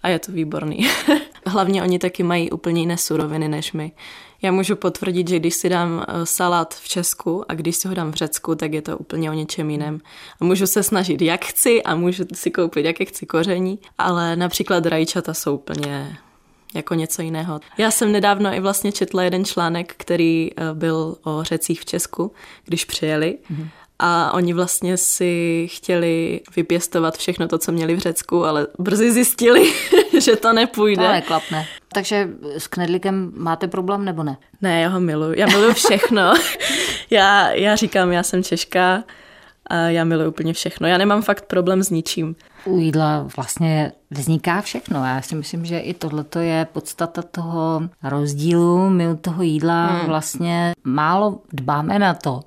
a 0.04 0.10
je 0.10 0.20
to 0.20 0.32
výborný. 0.32 0.88
Hlavně 1.50 1.84
oni 1.84 2.00
taky 2.00 2.24
mají 2.24 2.52
úplně 2.52 2.82
jiné 2.82 2.98
suroviny 2.98 3.48
než 3.48 3.74
my. 3.74 3.92
Já 4.42 4.52
můžu 4.52 4.76
potvrdit, 4.76 5.28
že 5.28 5.40
když 5.40 5.56
si 5.56 5.70
dám 5.70 6.06
eh, 6.08 6.26
salát 6.26 6.74
v 6.74 6.88
Česku 6.88 7.46
a 7.48 7.54
když 7.54 7.76
si 7.76 7.88
ho 7.88 7.94
dám 7.94 8.12
v 8.12 8.16
Řecku, 8.16 8.56
tak 8.56 8.74
je 8.74 8.82
to 8.82 8.98
úplně 8.98 9.32
o 9.32 9.34
něčem 9.34 9.70
jiném. 9.70 10.00
A 10.42 10.46
můžu 10.46 10.68
se 10.68 10.84
snažit, 10.84 11.22
jak 11.22 11.46
chci 11.46 11.84
a 11.84 11.96
můžu 11.96 12.24
si 12.34 12.52
koupit, 12.52 12.86
jaké 12.86 13.06
chci 13.06 13.26
koření, 13.26 13.80
ale 13.98 14.36
například 14.36 14.86
rajčata 14.86 15.34
jsou 15.34 15.56
úplně 15.56 16.18
jako 16.76 16.94
něco 16.94 17.22
jiného. 17.22 17.60
Já 17.78 17.92
jsem 17.92 18.12
nedávno 18.12 18.54
i 18.54 18.60
vlastně 18.60 18.92
četla 18.92 19.24
jeden 19.24 19.46
článek, 19.46 19.94
který 19.98 20.50
eh, 20.52 20.74
byl 20.74 21.18
o 21.24 21.44
řecích 21.44 21.82
v 21.82 21.86
Česku, 21.86 22.32
když 22.66 22.86
přijeli. 22.86 23.38
Mm-hmm 23.52 23.70
a 24.00 24.34
oni 24.34 24.54
vlastně 24.54 24.98
si 24.98 25.68
chtěli 25.72 26.42
vypěstovat 26.56 27.18
všechno 27.18 27.48
to, 27.48 27.58
co 27.58 27.72
měli 27.72 27.96
v 27.96 28.00
Řecku, 28.00 28.46
ale 28.46 28.68
brzy 28.80 29.12
zjistili, 29.12 29.74
že 30.20 30.36
to 30.36 30.54
nepůjde. 30.54 31.06
To 31.06 31.12
neklapne. 31.12 31.66
Takže 31.94 32.30
s 32.58 32.68
knedlíkem 32.68 33.32
máte 33.36 33.68
problém 33.68 34.06
nebo 34.06 34.24
ne? 34.24 34.38
Ne, 34.62 34.82
já 34.82 34.90
ho 34.90 35.00
miluji. 35.00 35.40
Já 35.40 35.48
miluji 35.48 35.74
všechno. 35.74 36.34
já, 37.10 37.52
já 37.52 37.76
říkám, 37.76 38.12
já 38.12 38.24
jsem 38.24 38.44
Češka 38.44 39.04
a 39.70 39.76
já 39.76 40.04
miluji 40.04 40.28
úplně 40.28 40.54
všechno. 40.54 40.88
Já 40.88 40.98
nemám 40.98 41.22
fakt 41.22 41.46
problém 41.46 41.84
s 41.84 41.90
ničím. 41.90 42.36
U 42.66 42.78
jídla 42.78 43.28
vlastně 43.38 43.92
vzniká 44.12 44.62
všechno. 44.62 45.06
Já 45.06 45.22
si 45.22 45.36
myslím, 45.36 45.66
že 45.66 45.80
i 45.80 45.94
tohle 45.94 46.26
je 46.40 46.68
podstata 46.74 47.22
toho 47.22 47.82
rozdílu. 48.04 48.90
My 48.90 49.10
u 49.10 49.16
toho 49.16 49.44
jídla 49.44 49.86
hmm. 49.86 50.08
vlastně 50.08 50.74
málo 50.84 51.40
dbáme 51.54 52.00
na 52.00 52.14
to, 52.14 52.40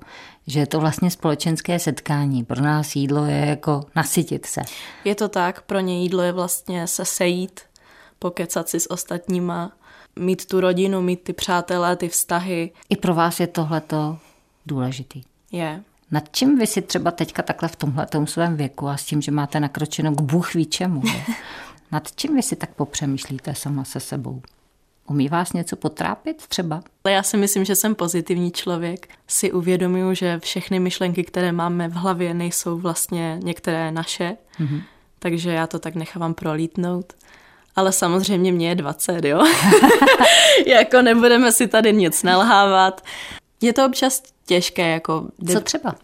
že 0.47 0.59
je 0.59 0.67
to 0.67 0.79
vlastně 0.79 1.11
společenské 1.11 1.79
setkání. 1.79 2.43
Pro 2.43 2.61
nás 2.61 2.95
jídlo 2.95 3.25
je 3.25 3.45
jako 3.45 3.85
nasytit 3.95 4.45
se. 4.45 4.61
Je 5.05 5.15
to 5.15 5.29
tak, 5.29 5.61
pro 5.61 5.79
ně 5.79 6.01
jídlo 6.03 6.23
je 6.23 6.31
vlastně 6.31 6.87
se 6.87 7.05
sejít, 7.05 7.59
pokecat 8.19 8.69
si 8.69 8.79
s 8.79 8.91
ostatníma, 8.91 9.71
mít 10.19 10.45
tu 10.45 10.59
rodinu, 10.61 11.01
mít 11.01 11.21
ty 11.23 11.33
přátelé, 11.33 11.95
ty 11.95 12.09
vztahy. 12.09 12.71
I 12.89 12.95
pro 12.95 13.13
vás 13.15 13.39
je 13.39 13.47
tohleto 13.47 14.17
důležitý. 14.65 15.21
Je. 15.51 15.83
Nad 16.11 16.23
čím 16.31 16.57
vy 16.57 16.67
si 16.67 16.81
třeba 16.81 17.11
teďka 17.11 17.41
takhle 17.41 17.69
v 17.69 17.75
tomhle 17.75 18.07
svém 18.25 18.57
věku 18.57 18.87
a 18.87 18.97
s 18.97 19.05
tím, 19.05 19.21
že 19.21 19.31
máte 19.31 19.59
nakročeno 19.59 20.11
k 20.11 20.21
Bůh 20.21 20.53
ví 20.53 20.65
čemu, 20.65 21.01
nad 21.91 22.11
čím 22.15 22.35
vy 22.35 22.41
si 22.41 22.55
tak 22.55 22.73
popřemýšlíte 22.73 23.55
sama 23.55 23.83
se 23.83 23.99
sebou? 23.99 24.41
Umí 25.07 25.29
vás 25.29 25.53
něco 25.53 25.75
potrápit 25.75 26.47
třeba? 26.47 26.83
Já 27.09 27.23
si 27.23 27.37
myslím, 27.37 27.65
že 27.65 27.75
jsem 27.75 27.95
pozitivní 27.95 28.51
člověk. 28.51 29.07
Si 29.27 29.51
uvědomuju, 29.51 30.13
že 30.13 30.39
všechny 30.39 30.79
myšlenky, 30.79 31.23
které 31.23 31.51
máme 31.51 31.87
v 31.87 31.93
hlavě, 31.93 32.33
nejsou 32.33 32.77
vlastně 32.77 33.39
některé 33.43 33.91
naše, 33.91 34.37
mm-hmm. 34.59 34.81
takže 35.19 35.51
já 35.51 35.67
to 35.67 35.79
tak 35.79 35.95
nechávám 35.95 36.33
prolítnout. 36.33 37.13
Ale 37.75 37.91
samozřejmě 37.91 38.51
mě 38.51 38.69
je 38.69 38.75
20, 38.75 39.25
jo? 39.25 39.43
jako 40.65 41.01
nebudeme 41.01 41.51
si 41.51 41.67
tady 41.67 41.93
nic 41.93 42.23
nalhávat. 42.23 43.01
Je 43.61 43.73
to 43.73 43.85
občas 43.85 44.23
těžké, 44.45 44.89
jako... 44.89 45.27
Co 45.53 45.61
třeba? 45.61 45.95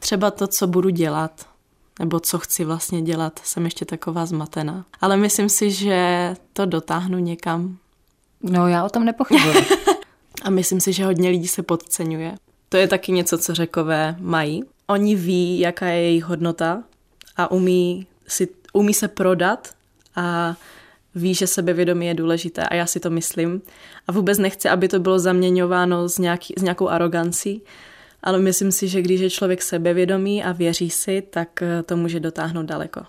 Třeba 0.00 0.30
to, 0.30 0.46
co 0.46 0.66
budu 0.66 0.88
dělat. 0.88 1.46
nebo 1.98 2.20
co 2.20 2.38
chci 2.38 2.64
vlastně 2.64 3.02
dělat, 3.02 3.40
jsem 3.44 3.64
ještě 3.64 3.84
taková 3.84 4.26
zmatená. 4.26 4.84
Ale 5.00 5.16
myslím 5.16 5.48
si, 5.48 5.70
že 5.70 6.34
to 6.52 6.66
dotáhnu 6.66 7.18
někam. 7.18 7.78
No 8.42 8.68
já 8.68 8.84
o 8.84 8.88
tom 8.88 9.04
nepochybuji. 9.04 9.54
A 10.42 10.50
myslím 10.50 10.80
si, 10.80 10.92
že 10.92 11.04
hodně 11.04 11.30
lidí 11.30 11.48
se 11.48 11.62
podceňuje. 11.62 12.34
To 12.68 12.76
je 12.76 12.88
taky 12.88 13.12
něco, 13.12 13.38
co 13.38 13.54
řekové 13.54 14.16
mají. 14.20 14.64
Oni 14.86 15.16
ví, 15.16 15.58
jaká 15.58 15.86
je 15.86 16.02
jejich 16.02 16.24
hodnota 16.24 16.82
a 17.36 17.50
umí, 17.50 18.06
si, 18.26 18.48
umí 18.72 18.94
se 18.94 19.08
prodat 19.08 19.70
a 20.16 20.56
ví, 21.14 21.34
že 21.34 21.46
sebevědomí 21.46 22.06
je 22.06 22.14
důležité 22.14 22.62
a 22.62 22.74
já 22.74 22.86
si 22.86 23.00
to 23.00 23.10
myslím. 23.10 23.62
A 24.08 24.12
vůbec 24.12 24.38
nechci, 24.38 24.68
aby 24.68 24.88
to 24.88 25.00
bylo 25.00 25.18
zaměňováno 25.18 26.08
s, 26.08 26.18
nějaký, 26.18 26.54
s 26.58 26.62
nějakou 26.62 26.88
arogancí, 26.88 27.62
ale 28.22 28.38
myslím 28.38 28.72
si, 28.72 28.88
že 28.88 29.02
když 29.02 29.20
je 29.20 29.30
člověk 29.30 29.62
sebevědomý 29.62 30.44
a 30.44 30.52
věří 30.52 30.90
si, 30.90 31.22
tak 31.30 31.62
eh, 31.62 31.82
to 31.82 31.96
může 31.96 32.20
dotáhnout 32.20 32.66
daleko. 32.66 33.00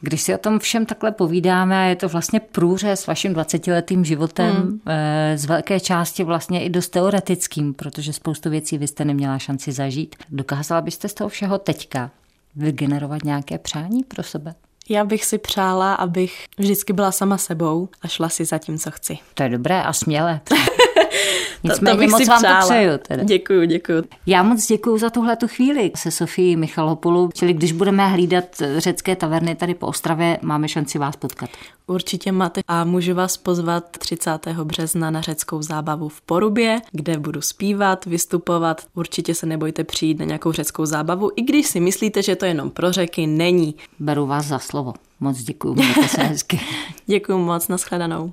Když 0.00 0.22
si 0.22 0.34
o 0.34 0.38
tom 0.38 0.58
všem 0.58 0.86
takhle 0.86 1.12
povídáme, 1.12 1.76
a 1.76 1.82
je 1.84 1.96
to 1.96 2.08
vlastně 2.08 2.40
průřez 2.40 3.06
vaším 3.06 3.34
20-letým 3.34 4.04
životem, 4.04 4.56
hmm. 4.56 4.80
z 5.34 5.44
velké 5.44 5.80
části 5.80 6.24
vlastně 6.24 6.64
i 6.64 6.70
dost 6.70 6.88
teoretickým, 6.88 7.74
protože 7.74 8.12
spoustu 8.12 8.50
věcí 8.50 8.78
vy 8.78 8.86
jste 8.86 9.04
neměla 9.04 9.38
šanci 9.38 9.72
zažít. 9.72 10.16
Dokázala 10.30 10.80
byste 10.80 11.08
z 11.08 11.14
toho 11.14 11.28
všeho 11.28 11.58
teďka 11.58 12.10
vygenerovat 12.56 13.24
nějaké 13.24 13.58
přání 13.58 14.04
pro 14.04 14.22
sebe? 14.22 14.54
Já 14.90 15.04
bych 15.04 15.24
si 15.24 15.38
přála, 15.38 15.94
abych 15.94 16.46
vždycky 16.58 16.92
byla 16.92 17.12
sama 17.12 17.38
sebou 17.38 17.88
a 18.02 18.08
šla 18.08 18.28
si 18.28 18.44
za 18.44 18.58
tím, 18.58 18.78
co 18.78 18.90
chci. 18.90 19.18
To 19.34 19.42
je 19.42 19.48
dobré 19.48 19.82
a 19.82 19.92
smělé. 19.92 20.40
Nicméně 21.64 21.96
to, 21.96 22.04
to 22.04 22.10
moc 22.10 22.28
vám 22.28 22.38
přála. 22.38 22.60
to 22.60 22.66
přeju. 22.66 22.90
Teda. 23.08 23.22
Děkuju, 23.24 23.64
děkuju. 23.64 24.04
Já 24.26 24.42
moc 24.42 24.66
děkuju 24.66 24.98
za 24.98 25.10
tuhle 25.10 25.36
tu 25.36 25.48
chvíli 25.48 25.90
se 25.96 26.10
Sofií 26.10 26.56
Michalopolu. 26.56 27.30
Čili 27.34 27.52
když 27.52 27.72
budeme 27.72 28.08
hlídat 28.08 28.44
řecké 28.76 29.16
taverny 29.16 29.54
tady 29.54 29.74
po 29.74 29.86
Ostravě, 29.86 30.38
máme 30.42 30.68
šanci 30.68 30.98
vás 30.98 31.16
potkat. 31.16 31.50
Určitě 31.86 32.32
máte 32.32 32.60
a 32.68 32.84
můžu 32.84 33.14
vás 33.14 33.36
pozvat 33.36 33.84
30. 33.98 34.46
března 34.64 35.10
na 35.10 35.20
řeckou 35.20 35.62
zábavu 35.62 36.08
v 36.08 36.20
Porubě, 36.20 36.80
kde 36.92 37.18
budu 37.18 37.40
zpívat, 37.40 38.04
vystupovat. 38.04 38.82
Určitě 38.94 39.34
se 39.34 39.46
nebojte 39.46 39.84
přijít 39.84 40.18
na 40.18 40.24
nějakou 40.24 40.52
řeckou 40.52 40.86
zábavu, 40.86 41.30
i 41.36 41.42
když 41.42 41.66
si 41.66 41.80
myslíte, 41.80 42.22
že 42.22 42.36
to 42.36 42.44
jenom 42.44 42.70
pro 42.70 42.92
řeky, 42.92 43.26
není. 43.26 43.74
Beru 43.98 44.26
vás 44.26 44.46
za 44.46 44.58
slovo. 44.58 44.94
Moc 45.20 45.38
děkuji, 45.38 45.74
mějte 45.74 46.08
se 46.08 46.22
hezky. 46.22 46.60
děkuji 47.06 47.38
moc, 47.38 47.68
nashledanou. 47.68 48.32